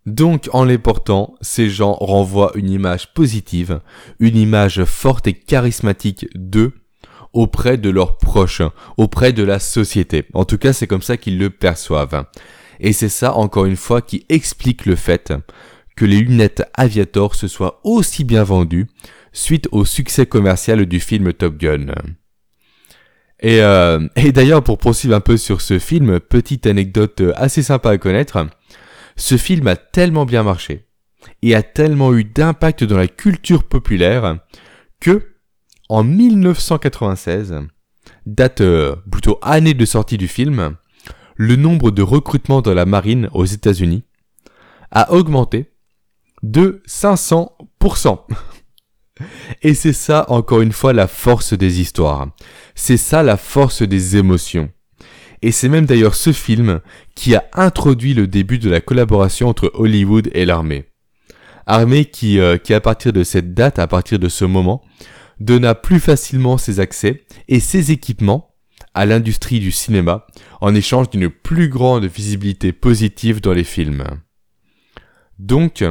Donc 0.06 0.48
en 0.52 0.64
les 0.64 0.78
portant, 0.78 1.34
ces 1.40 1.68
gens 1.68 1.92
renvoient 1.94 2.52
une 2.54 2.70
image 2.70 3.12
positive, 3.12 3.80
une 4.18 4.36
image 4.36 4.84
forte 4.84 5.26
et 5.26 5.34
charismatique 5.34 6.26
d'eux 6.34 6.72
auprès 7.32 7.76
de 7.76 7.90
leurs 7.90 8.16
proches, 8.16 8.62
auprès 8.96 9.32
de 9.32 9.42
la 9.42 9.58
société. 9.58 10.24
En 10.32 10.44
tout 10.44 10.58
cas, 10.58 10.72
c'est 10.72 10.86
comme 10.86 11.02
ça 11.02 11.16
qu'ils 11.16 11.38
le 11.38 11.50
perçoivent. 11.50 12.24
Et 12.80 12.92
c'est 12.92 13.10
ça, 13.10 13.34
encore 13.34 13.66
une 13.66 13.76
fois, 13.76 14.00
qui 14.00 14.24
explique 14.28 14.86
le 14.86 14.96
fait 14.96 15.32
que 15.96 16.04
les 16.06 16.20
lunettes 16.20 16.62
Aviator 16.74 17.34
se 17.34 17.46
soient 17.46 17.80
aussi 17.84 18.24
bien 18.24 18.42
vendues 18.42 18.86
suite 19.32 19.68
au 19.72 19.84
succès 19.84 20.26
commercial 20.26 20.84
du 20.86 21.00
film 21.00 21.32
Top 21.32 21.56
Gun. 21.56 21.86
Et, 23.40 23.62
euh, 23.62 24.06
et 24.16 24.32
d'ailleurs, 24.32 24.62
pour 24.62 24.78
poursuivre 24.78 25.14
un 25.14 25.20
peu 25.20 25.36
sur 25.36 25.60
ce 25.60 25.78
film, 25.78 26.20
petite 26.20 26.66
anecdote 26.66 27.22
assez 27.36 27.62
sympa 27.62 27.90
à 27.90 27.98
connaître, 27.98 28.46
Ce 29.16 29.36
film 29.36 29.66
a 29.66 29.76
tellement 29.76 30.24
bien 30.24 30.42
marché 30.42 30.86
et 31.42 31.54
a 31.54 31.62
tellement 31.62 32.14
eu 32.14 32.24
d'impact 32.24 32.84
dans 32.84 32.96
la 32.96 33.08
culture 33.08 33.64
populaire 33.64 34.38
que, 35.00 35.34
en 35.88 36.04
1996, 36.04 37.56
date 38.26 38.60
euh, 38.60 38.96
plutôt 39.10 39.38
année 39.42 39.74
de 39.74 39.84
sortie 39.84 40.18
du 40.18 40.28
film, 40.28 40.76
le 41.36 41.56
nombre 41.56 41.90
de 41.90 42.02
recrutements 42.02 42.62
dans 42.62 42.74
la 42.74 42.86
marine 42.86 43.28
aux 43.32 43.46
États-Unis 43.46 44.04
a 44.90 45.12
augmenté 45.12 45.70
de 46.42 46.82
500%. 46.86 48.20
Et 49.62 49.74
c'est 49.74 49.92
ça, 49.92 50.24
encore 50.28 50.60
une 50.60 50.72
fois, 50.72 50.92
la 50.92 51.06
force 51.06 51.52
des 51.52 51.80
histoires. 51.80 52.28
C'est 52.74 52.96
ça 52.96 53.22
la 53.22 53.36
force 53.36 53.82
des 53.82 54.16
émotions. 54.16 54.70
Et 55.42 55.52
c'est 55.52 55.68
même 55.68 55.86
d'ailleurs 55.86 56.14
ce 56.14 56.32
film 56.32 56.80
qui 57.14 57.34
a 57.34 57.44
introduit 57.54 58.14
le 58.14 58.26
début 58.26 58.58
de 58.58 58.68
la 58.68 58.80
collaboration 58.80 59.48
entre 59.48 59.70
Hollywood 59.74 60.30
et 60.34 60.44
l'armée. 60.44 60.86
Armée 61.66 62.04
qui, 62.04 62.38
euh, 62.38 62.58
qui 62.58 62.74
à 62.74 62.80
partir 62.80 63.12
de 63.12 63.24
cette 63.24 63.54
date, 63.54 63.78
à 63.78 63.86
partir 63.86 64.18
de 64.18 64.28
ce 64.28 64.44
moment, 64.44 64.82
donna 65.38 65.74
plus 65.74 66.00
facilement 66.00 66.58
ses 66.58 66.80
accès 66.80 67.24
et 67.48 67.60
ses 67.60 67.90
équipements 67.90 68.54
à 68.92 69.06
l'industrie 69.06 69.60
du 69.60 69.70
cinéma 69.70 70.26
en 70.60 70.74
échange 70.74 71.10
d'une 71.10 71.30
plus 71.30 71.68
grande 71.68 72.04
visibilité 72.04 72.72
positive 72.72 73.40
dans 73.40 73.52
les 73.52 73.64
films. 73.64 74.04
Donc, 75.38 75.84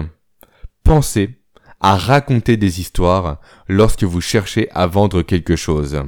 pensez 0.83 1.38
à 1.81 1.95
raconter 1.97 2.57
des 2.57 2.79
histoires 2.79 3.39
lorsque 3.67 4.03
vous 4.03 4.21
cherchez 4.21 4.69
à 4.71 4.87
vendre 4.87 5.21
quelque 5.21 5.55
chose. 5.55 6.01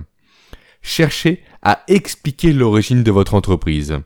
Cherchez 0.82 1.44
à 1.62 1.84
expliquer 1.88 2.54
l'origine 2.54 3.04
de 3.04 3.12
votre 3.12 3.36
entreprise 3.36 4.00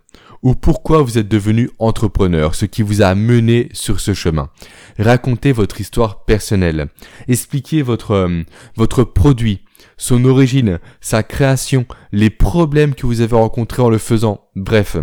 ou 0.46 0.54
pourquoi 0.54 1.02
vous 1.02 1.18
êtes 1.18 1.28
devenu 1.28 1.72
entrepreneur, 1.80 2.54
ce 2.54 2.66
qui 2.66 2.84
vous 2.84 3.02
a 3.02 3.16
mené 3.16 3.70
sur 3.74 4.00
ce 4.00 4.14
chemin. 4.14 4.52
Racontez 5.00 5.52
votre 5.52 5.82
histoire 5.82 6.24
personnelle. 6.26 6.90
Expliquez 7.28 7.82
votre, 7.82 8.12
euh, 8.12 8.44
votre 8.76 9.04
produit, 9.04 9.64
son 9.98 10.24
origine, 10.26 10.80
sa 11.02 11.24
création, 11.24 11.88
les 12.12 12.30
problèmes 12.30 12.94
que 12.94 13.08
vous 13.08 13.22
avez 13.22 13.36
rencontrés 13.36 13.82
en 13.82 13.90
le 13.90 13.98
faisant. 13.98 14.48
Bref, 14.56 14.98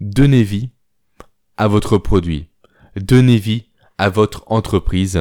donnez 0.00 0.44
vie 0.44 0.70
à 1.58 1.68
votre 1.68 1.98
produit. 1.98 2.48
Donnez 2.96 3.36
vie 3.36 3.66
à 3.98 4.08
votre 4.08 4.44
entreprise. 4.46 5.20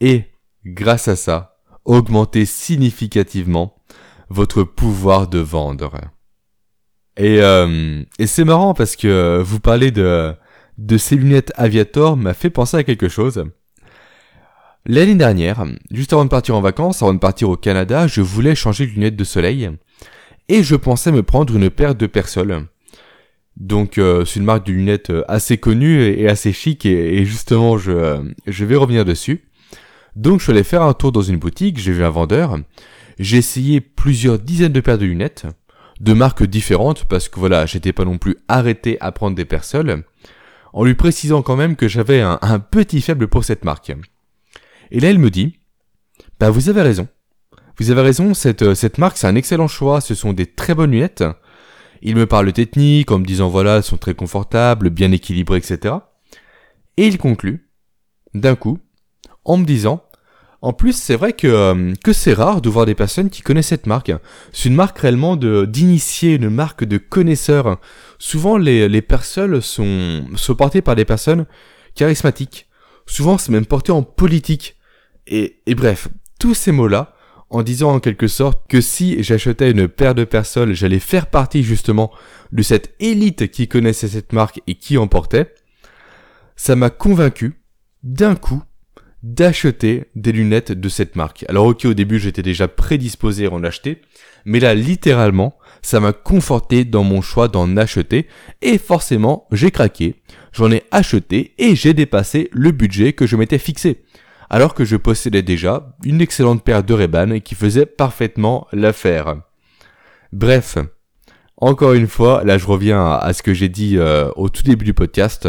Et, 0.00 0.24
grâce 0.64 1.08
à 1.08 1.16
ça, 1.16 1.58
augmentez 1.84 2.44
significativement 2.44 3.76
votre 4.28 4.62
pouvoir 4.62 5.28
de 5.28 5.38
vendre. 5.38 5.96
Et, 7.16 7.40
euh, 7.40 8.02
et 8.18 8.26
c'est 8.26 8.44
marrant 8.44 8.74
parce 8.74 8.96
que 8.96 9.08
euh, 9.08 9.42
vous 9.42 9.60
parlez 9.60 9.90
de, 9.90 10.34
de 10.78 10.98
ces 10.98 11.16
lunettes 11.16 11.52
Aviator 11.56 12.16
m'a 12.16 12.34
fait 12.34 12.50
penser 12.50 12.76
à 12.76 12.84
quelque 12.84 13.08
chose. 13.08 13.44
L'année 14.84 15.14
dernière, 15.14 15.64
juste 15.90 16.12
avant 16.12 16.24
de 16.24 16.30
partir 16.30 16.54
en 16.54 16.60
vacances, 16.60 17.02
avant 17.02 17.14
de 17.14 17.18
partir 17.18 17.48
au 17.48 17.56
Canada, 17.56 18.06
je 18.06 18.20
voulais 18.20 18.54
changer 18.54 18.86
de 18.86 18.92
lunettes 18.92 19.16
de 19.16 19.24
soleil 19.24 19.70
et 20.48 20.62
je 20.62 20.76
pensais 20.76 21.10
me 21.10 21.22
prendre 21.22 21.56
une 21.56 21.70
paire 21.70 21.94
de 21.94 22.06
Persol. 22.06 22.66
Donc 23.56 23.96
euh, 23.96 24.24
c'est 24.24 24.38
une 24.38 24.44
marque 24.44 24.66
de 24.66 24.72
lunettes 24.72 25.12
assez 25.28 25.56
connue 25.56 26.02
et, 26.02 26.28
assez 26.28 26.52
chic 26.52 26.84
et, 26.84 27.24
justement 27.24 27.78
je, 27.78 28.22
je 28.46 28.64
vais 28.64 28.76
revenir 28.76 29.04
dessus. 29.04 29.48
Donc 30.16 30.40
je 30.40 30.44
suis 30.44 30.52
allé 30.52 30.64
faire 30.64 30.82
un 30.82 30.94
tour 30.94 31.12
dans 31.12 31.22
une 31.22 31.36
boutique, 31.36 31.78
j'ai 31.78 31.92
vu 31.92 32.02
un 32.02 32.10
vendeur, 32.10 32.58
j'ai 33.18 33.36
essayé 33.36 33.82
plusieurs 33.82 34.38
dizaines 34.38 34.72
de 34.72 34.80
paires 34.80 34.98
de 34.98 35.04
lunettes 35.04 35.46
de 36.00 36.12
marques 36.12 36.44
différentes 36.44 37.04
parce 37.04 37.28
que 37.28 37.38
voilà, 37.38 37.66
j'étais 37.66 37.92
pas 37.92 38.04
non 38.04 38.18
plus 38.18 38.36
arrêté 38.48 38.98
à 39.00 39.12
prendre 39.12 39.36
des 39.36 39.44
personnes, 39.44 40.02
en 40.72 40.84
lui 40.84 40.94
précisant 40.94 41.42
quand 41.42 41.56
même 41.56 41.76
que 41.76 41.88
j'avais 41.88 42.20
un, 42.20 42.58
petit 42.58 43.00
faible 43.00 43.28
pour 43.28 43.44
cette 43.44 43.64
marque. 43.64 43.92
Et 44.90 45.00
là, 45.00 45.10
elle 45.10 45.18
me 45.18 45.30
dit, 45.30 45.58
bah 46.38 46.50
vous 46.50 46.68
avez 46.68 46.82
raison. 46.82 47.08
Vous 47.78 47.90
avez 47.90 48.00
raison, 48.00 48.32
cette, 48.32 48.62
euh, 48.62 48.74
cette 48.74 48.96
marque 48.96 49.18
c'est 49.18 49.26
un 49.26 49.34
excellent 49.34 49.68
choix, 49.68 50.00
ce 50.00 50.14
sont 50.14 50.32
des 50.32 50.46
très 50.46 50.74
bonnes 50.74 50.92
lunettes. 50.92 51.24
Il 52.00 52.16
me 52.16 52.26
parle 52.26 52.52
technique 52.52 53.10
en 53.10 53.18
me 53.18 53.24
disant 53.24 53.50
voilà, 53.50 53.76
elles 53.76 53.82
sont 53.82 53.98
très 53.98 54.14
confortables, 54.14 54.88
bien 54.88 55.12
équilibrées, 55.12 55.58
etc. 55.58 55.94
Et 56.96 57.06
il 57.06 57.18
conclut, 57.18 57.68
d'un 58.32 58.54
coup, 58.54 58.78
en 59.44 59.58
me 59.58 59.64
disant 59.64 60.04
en 60.66 60.72
plus, 60.72 60.96
c'est 61.00 61.14
vrai 61.14 61.32
que, 61.32 61.46
euh, 61.46 61.94
que 62.02 62.12
c'est 62.12 62.32
rare 62.32 62.60
de 62.60 62.68
voir 62.68 62.86
des 62.86 62.96
personnes 62.96 63.30
qui 63.30 63.40
connaissent 63.40 63.68
cette 63.68 63.86
marque. 63.86 64.10
C'est 64.52 64.68
une 64.68 64.74
marque 64.74 64.98
réellement 64.98 65.36
d'initiés, 65.36 66.34
une 66.34 66.50
marque 66.50 66.82
de 66.82 66.98
connaisseurs. 66.98 67.78
Souvent, 68.18 68.56
les, 68.56 68.88
les 68.88 69.00
personnes 69.00 69.60
sont, 69.60 70.24
sont 70.34 70.56
portées 70.56 70.82
par 70.82 70.96
des 70.96 71.04
personnes 71.04 71.46
charismatiques. 71.94 72.66
Souvent, 73.06 73.38
c'est 73.38 73.52
même 73.52 73.64
porté 73.64 73.92
en 73.92 74.02
politique. 74.02 74.74
Et, 75.28 75.62
et 75.66 75.76
bref, 75.76 76.08
tous 76.40 76.54
ces 76.54 76.72
mots-là, 76.72 77.14
en 77.48 77.62
disant 77.62 77.92
en 77.94 78.00
quelque 78.00 78.26
sorte 78.26 78.68
que 78.68 78.80
si 78.80 79.22
j'achetais 79.22 79.70
une 79.70 79.86
paire 79.86 80.16
de 80.16 80.24
personnes, 80.24 80.72
j'allais 80.72 80.98
faire 80.98 81.28
partie 81.28 81.62
justement 81.62 82.10
de 82.50 82.62
cette 82.62 82.92
élite 82.98 83.52
qui 83.52 83.68
connaissait 83.68 84.08
cette 84.08 84.32
marque 84.32 84.60
et 84.66 84.74
qui 84.74 84.98
en 84.98 85.06
portait, 85.06 85.54
ça 86.56 86.74
m'a 86.74 86.90
convaincu 86.90 87.62
d'un 88.02 88.34
coup 88.34 88.64
d'acheter 89.26 90.04
des 90.14 90.30
lunettes 90.30 90.70
de 90.70 90.88
cette 90.88 91.16
marque. 91.16 91.44
Alors 91.48 91.66
ok, 91.66 91.86
au 91.86 91.94
début 91.94 92.20
j'étais 92.20 92.42
déjà 92.42 92.68
prédisposé 92.68 93.46
à 93.46 93.50
en 93.50 93.64
acheter, 93.64 94.00
mais 94.44 94.60
là 94.60 94.72
littéralement, 94.74 95.58
ça 95.82 95.98
m'a 95.98 96.12
conforté 96.12 96.84
dans 96.84 97.02
mon 97.02 97.22
choix 97.22 97.48
d'en 97.48 97.76
acheter, 97.76 98.28
et 98.62 98.78
forcément 98.78 99.48
j'ai 99.50 99.72
craqué, 99.72 100.22
j'en 100.52 100.70
ai 100.70 100.84
acheté 100.92 101.54
et 101.58 101.74
j'ai 101.74 101.92
dépassé 101.92 102.48
le 102.52 102.70
budget 102.70 103.14
que 103.14 103.26
je 103.26 103.34
m'étais 103.34 103.58
fixé. 103.58 104.04
Alors 104.48 104.74
que 104.74 104.84
je 104.84 104.94
possédais 104.94 105.42
déjà 105.42 105.96
une 106.04 106.20
excellente 106.20 106.62
paire 106.62 106.84
de 106.84 106.94
ray 106.94 107.40
qui 107.42 107.56
faisait 107.56 107.84
parfaitement 107.84 108.68
l'affaire. 108.72 109.42
Bref, 110.32 110.78
encore 111.56 111.94
une 111.94 112.06
fois, 112.06 112.44
là 112.44 112.58
je 112.58 112.66
reviens 112.66 113.04
à, 113.04 113.32
ce 113.32 113.42
que 113.42 113.54
j'ai 113.54 113.68
dit 113.68 113.98
euh, 113.98 114.30
au 114.36 114.48
tout 114.50 114.62
début 114.62 114.84
du 114.84 114.94
podcast, 114.94 115.48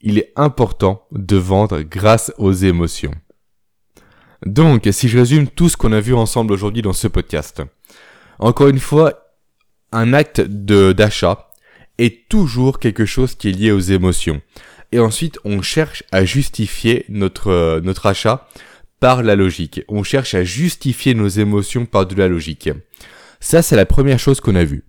il 0.00 0.18
est 0.18 0.32
important 0.36 1.06
de 1.12 1.36
vendre 1.36 1.80
grâce 1.82 2.32
aux 2.38 2.52
émotions. 2.52 3.14
Donc, 4.46 4.88
si 4.92 5.08
je 5.08 5.18
résume 5.18 5.48
tout 5.48 5.68
ce 5.68 5.76
qu'on 5.76 5.92
a 5.92 6.00
vu 6.00 6.14
ensemble 6.14 6.52
aujourd'hui 6.52 6.82
dans 6.82 6.92
ce 6.92 7.08
podcast. 7.08 7.62
Encore 8.38 8.68
une 8.68 8.78
fois, 8.78 9.34
un 9.90 10.12
acte 10.12 10.40
d'achat 10.40 11.48
est 11.98 12.28
toujours 12.28 12.78
quelque 12.78 13.04
chose 13.04 13.34
qui 13.34 13.48
est 13.48 13.52
lié 13.52 13.72
aux 13.72 13.80
émotions. 13.80 14.40
Et 14.92 15.00
ensuite, 15.00 15.38
on 15.44 15.60
cherche 15.60 16.04
à 16.12 16.24
justifier 16.24 17.04
notre, 17.08 17.80
notre 17.82 18.06
achat 18.06 18.48
par 19.00 19.22
la 19.22 19.36
logique. 19.36 19.82
On 19.88 20.02
cherche 20.02 20.34
à 20.34 20.44
justifier 20.44 21.14
nos 21.14 21.28
émotions 21.28 21.86
par 21.86 22.06
de 22.06 22.14
la 22.14 22.28
logique. 22.28 22.70
Ça, 23.40 23.62
c'est 23.62 23.76
la 23.76 23.86
première 23.86 24.18
chose 24.18 24.40
qu'on 24.40 24.54
a 24.54 24.64
vue. 24.64 24.84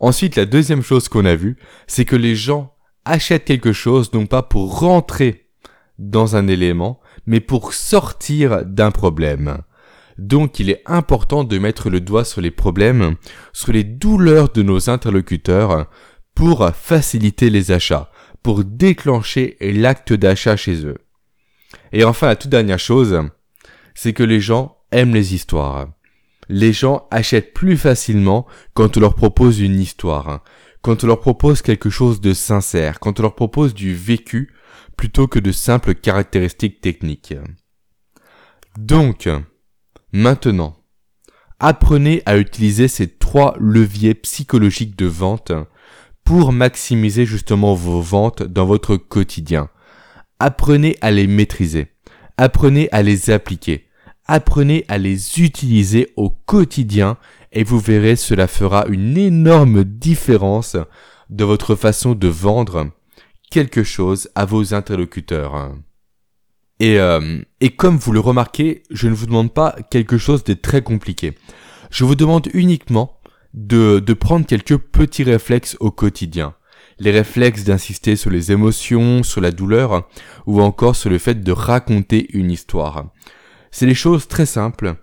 Ensuite, 0.00 0.36
la 0.36 0.44
deuxième 0.44 0.82
chose 0.82 1.08
qu'on 1.08 1.24
a 1.24 1.34
vue, 1.34 1.56
c'est 1.86 2.04
que 2.04 2.16
les 2.16 2.36
gens 2.36 2.74
achète 3.08 3.44
quelque 3.44 3.72
chose 3.72 4.12
non 4.12 4.26
pas 4.26 4.42
pour 4.42 4.78
rentrer 4.80 5.48
dans 5.98 6.36
un 6.36 6.46
élément, 6.46 7.00
mais 7.26 7.40
pour 7.40 7.72
sortir 7.72 8.64
d'un 8.64 8.90
problème. 8.90 9.58
Donc 10.18 10.58
il 10.58 10.70
est 10.70 10.82
important 10.86 11.44
de 11.44 11.58
mettre 11.58 11.90
le 11.90 12.00
doigt 12.00 12.24
sur 12.24 12.40
les 12.40 12.50
problèmes, 12.50 13.16
sur 13.52 13.72
les 13.72 13.84
douleurs 13.84 14.50
de 14.50 14.62
nos 14.62 14.90
interlocuteurs, 14.90 15.86
pour 16.34 16.68
faciliter 16.70 17.50
les 17.50 17.72
achats, 17.72 18.10
pour 18.42 18.62
déclencher 18.64 19.56
l'acte 19.60 20.12
d'achat 20.12 20.56
chez 20.56 20.84
eux. 20.86 20.98
Et 21.92 22.04
enfin, 22.04 22.28
la 22.28 22.36
toute 22.36 22.50
dernière 22.50 22.78
chose, 22.78 23.20
c'est 23.94 24.12
que 24.12 24.22
les 24.22 24.40
gens 24.40 24.76
aiment 24.92 25.14
les 25.14 25.34
histoires. 25.34 25.88
Les 26.48 26.72
gens 26.72 27.08
achètent 27.10 27.52
plus 27.52 27.76
facilement 27.76 28.46
quand 28.74 28.96
on 28.96 29.00
leur 29.00 29.14
propose 29.14 29.60
une 29.60 29.80
histoire 29.80 30.42
quand 30.82 31.04
on 31.04 31.06
leur 31.06 31.20
propose 31.20 31.62
quelque 31.62 31.90
chose 31.90 32.20
de 32.20 32.32
sincère, 32.32 33.00
quand 33.00 33.18
on 33.18 33.22
leur 33.22 33.34
propose 33.34 33.74
du 33.74 33.94
vécu 33.94 34.54
plutôt 34.96 35.28
que 35.28 35.38
de 35.38 35.52
simples 35.52 35.94
caractéristiques 35.94 36.80
techniques. 36.80 37.34
Donc, 38.78 39.28
maintenant, 40.12 40.76
apprenez 41.60 42.22
à 42.26 42.38
utiliser 42.38 42.88
ces 42.88 43.08
trois 43.08 43.56
leviers 43.58 44.14
psychologiques 44.14 44.96
de 44.96 45.06
vente 45.06 45.52
pour 46.24 46.52
maximiser 46.52 47.24
justement 47.26 47.74
vos 47.74 48.00
ventes 48.00 48.42
dans 48.42 48.66
votre 48.66 48.96
quotidien. 48.96 49.70
Apprenez 50.38 50.96
à 51.00 51.10
les 51.10 51.26
maîtriser. 51.26 51.88
Apprenez 52.36 52.88
à 52.92 53.02
les 53.02 53.30
appliquer. 53.30 53.87
Apprenez 54.28 54.84
à 54.88 54.98
les 54.98 55.40
utiliser 55.40 56.12
au 56.16 56.28
quotidien 56.28 57.16
et 57.50 57.64
vous 57.64 57.78
verrez 57.80 58.14
cela 58.14 58.46
fera 58.46 58.84
une 58.88 59.16
énorme 59.16 59.84
différence 59.84 60.76
de 61.30 61.44
votre 61.44 61.74
façon 61.74 62.14
de 62.14 62.28
vendre 62.28 62.90
quelque 63.50 63.82
chose 63.82 64.28
à 64.34 64.44
vos 64.44 64.74
interlocuteurs. 64.74 65.72
Et, 66.78 67.00
euh, 67.00 67.40
et 67.60 67.70
comme 67.70 67.96
vous 67.96 68.12
le 68.12 68.20
remarquez, 68.20 68.82
je 68.90 69.08
ne 69.08 69.14
vous 69.14 69.26
demande 69.26 69.52
pas 69.52 69.74
quelque 69.90 70.18
chose 70.18 70.44
de 70.44 70.52
très 70.52 70.82
compliqué. 70.82 71.32
Je 71.90 72.04
vous 72.04 72.14
demande 72.14 72.48
uniquement 72.52 73.18
de 73.54 74.12
prendre 74.12 74.46
quelques 74.46 74.76
petits 74.76 75.24
réflexes 75.24 75.76
au 75.80 75.90
quotidien. 75.90 76.54
les 77.00 77.10
réflexes 77.12 77.64
d'insister 77.64 78.16
sur 78.16 78.30
les 78.30 78.50
émotions, 78.52 79.22
sur 79.22 79.40
la 79.40 79.52
douleur, 79.52 80.08
ou 80.46 80.60
encore 80.60 80.96
sur 80.96 81.10
le 81.10 81.18
fait 81.18 81.42
de 81.42 81.52
raconter 81.52 82.26
une 82.36 82.50
histoire. 82.50 83.06
C'est 83.70 83.86
des 83.86 83.94
choses 83.94 84.28
très 84.28 84.46
simples, 84.46 84.96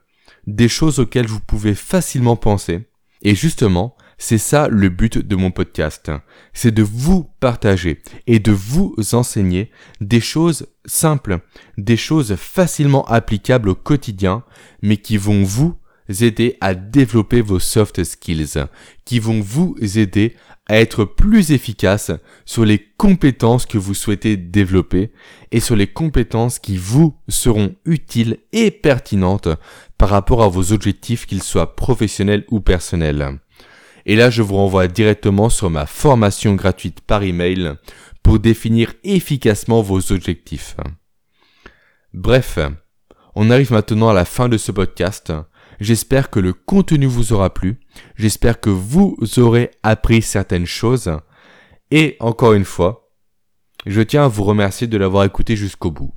des 0.47 0.67
choses 0.67 0.99
auxquelles 0.99 1.27
vous 1.27 1.39
pouvez 1.39 1.75
facilement 1.75 2.35
penser, 2.35 2.87
et 3.21 3.35
justement, 3.35 3.95
c'est 4.17 4.37
ça 4.37 4.67
le 4.69 4.89
but 4.89 5.17
de 5.17 5.35
mon 5.35 5.51
podcast. 5.51 6.11
C'est 6.53 6.71
de 6.71 6.83
vous 6.83 7.29
partager 7.39 8.01
et 8.27 8.39
de 8.39 8.51
vous 8.51 8.95
enseigner 9.13 9.71
des 9.99 10.21
choses 10.21 10.67
simples, 10.85 11.39
des 11.77 11.97
choses 11.97 12.35
facilement 12.35 13.05
applicables 13.05 13.69
au 13.69 13.75
quotidien, 13.75 14.43
mais 14.81 14.97
qui 14.97 15.17
vont 15.17 15.43
vous 15.43 15.77
aider 16.19 16.57
à 16.61 16.75
développer 16.75 17.41
vos 17.41 17.59
soft 17.59 18.03
skills, 18.03 18.65
qui 19.05 19.19
vont 19.19 19.41
vous 19.41 19.75
aider 19.81 20.35
à 20.67 20.77
être 20.77 21.05
plus 21.05 21.51
efficace 21.51 22.11
sur 22.45 22.65
les 22.65 22.79
compétences 22.97 23.65
que 23.65 23.77
vous 23.77 23.93
souhaitez 23.93 24.35
développer 24.35 25.11
et 25.51 25.59
sur 25.59 25.75
les 25.75 25.87
compétences 25.87 26.57
qui 26.59 26.77
vous 26.77 27.15
seront 27.27 27.75
utiles 27.85 28.39
et 28.51 28.71
pertinentes 28.71 29.49
par 29.97 30.09
rapport 30.09 30.43
à 30.43 30.47
vos 30.47 30.71
objectifs 30.71 31.27
qu'ils 31.27 31.43
soient 31.43 31.75
professionnels 31.75 32.45
ou 32.49 32.61
personnels. 32.61 33.39
Et 34.07 34.15
là, 34.15 34.29
je 34.29 34.41
vous 34.41 34.55
renvoie 34.55 34.87
directement 34.87 35.49
sur 35.49 35.69
ma 35.69 35.85
formation 35.85 36.55
gratuite 36.55 37.01
par 37.01 37.23
email 37.23 37.73
pour 38.23 38.39
définir 38.39 38.93
efficacement 39.03 39.81
vos 39.81 40.11
objectifs. 40.11 40.75
Bref, 42.13 42.59
on 43.35 43.51
arrive 43.51 43.71
maintenant 43.71 44.09
à 44.09 44.13
la 44.13 44.25
fin 44.25 44.47
de 44.47 44.57
ce 44.57 44.71
podcast. 44.71 45.33
J'espère 45.79 46.29
que 46.29 46.39
le 46.39 46.53
contenu 46.53 47.05
vous 47.05 47.33
aura 47.33 47.53
plu. 47.53 47.79
J'espère 48.15 48.59
que 48.59 48.69
vous 48.69 49.17
aurez 49.37 49.71
appris 49.83 50.21
certaines 50.21 50.65
choses. 50.65 51.11
Et 51.91 52.17
encore 52.19 52.53
une 52.53 52.65
fois, 52.65 53.11
je 53.85 54.01
tiens 54.01 54.25
à 54.25 54.27
vous 54.27 54.43
remercier 54.43 54.87
de 54.87 54.97
l'avoir 54.97 55.25
écouté 55.25 55.55
jusqu'au 55.55 55.91
bout. 55.91 56.13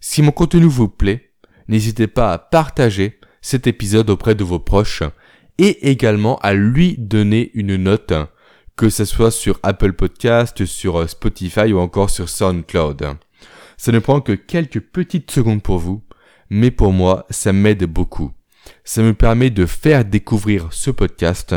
Si 0.00 0.22
mon 0.22 0.32
contenu 0.32 0.66
vous 0.66 0.88
plaît, 0.88 1.32
n'hésitez 1.68 2.06
pas 2.06 2.32
à 2.32 2.38
partager 2.38 3.18
cet 3.42 3.66
épisode 3.66 4.10
auprès 4.10 4.34
de 4.34 4.44
vos 4.44 4.58
proches 4.58 5.02
et 5.58 5.90
également 5.90 6.38
à 6.38 6.54
lui 6.54 6.96
donner 6.98 7.50
une 7.54 7.76
note, 7.76 8.12
que 8.76 8.88
ce 8.88 9.04
soit 9.04 9.30
sur 9.30 9.58
Apple 9.62 9.92
Podcast, 9.92 10.64
sur 10.64 11.08
Spotify 11.08 11.72
ou 11.72 11.78
encore 11.78 12.08
sur 12.08 12.28
SoundCloud. 12.28 13.16
Ça 13.76 13.92
ne 13.92 13.98
prend 13.98 14.20
que 14.20 14.32
quelques 14.32 14.80
petites 14.80 15.30
secondes 15.30 15.62
pour 15.62 15.78
vous, 15.78 16.02
mais 16.48 16.70
pour 16.70 16.92
moi, 16.92 17.26
ça 17.30 17.52
m'aide 17.52 17.84
beaucoup. 17.84 18.32
Ça 18.84 19.02
me 19.02 19.14
permet 19.14 19.50
de 19.50 19.66
faire 19.66 20.04
découvrir 20.04 20.68
ce 20.70 20.90
podcast 20.90 21.54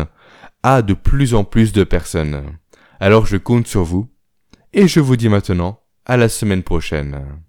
à 0.64 0.82
de 0.82 0.94
plus 0.94 1.34
en 1.34 1.44
plus 1.44 1.74
de 1.74 1.84
personnes. 1.84 2.58
Alors 3.00 3.26
je 3.26 3.38
compte 3.38 3.68
sur 3.68 3.84
vous, 3.84 4.10
et 4.72 4.88
je 4.88 5.00
vous 5.00 5.16
dis 5.16 5.30
maintenant 5.30 5.82
à 6.06 6.18
la 6.18 6.30
semaine 6.30 6.64
prochaine. 6.64 7.43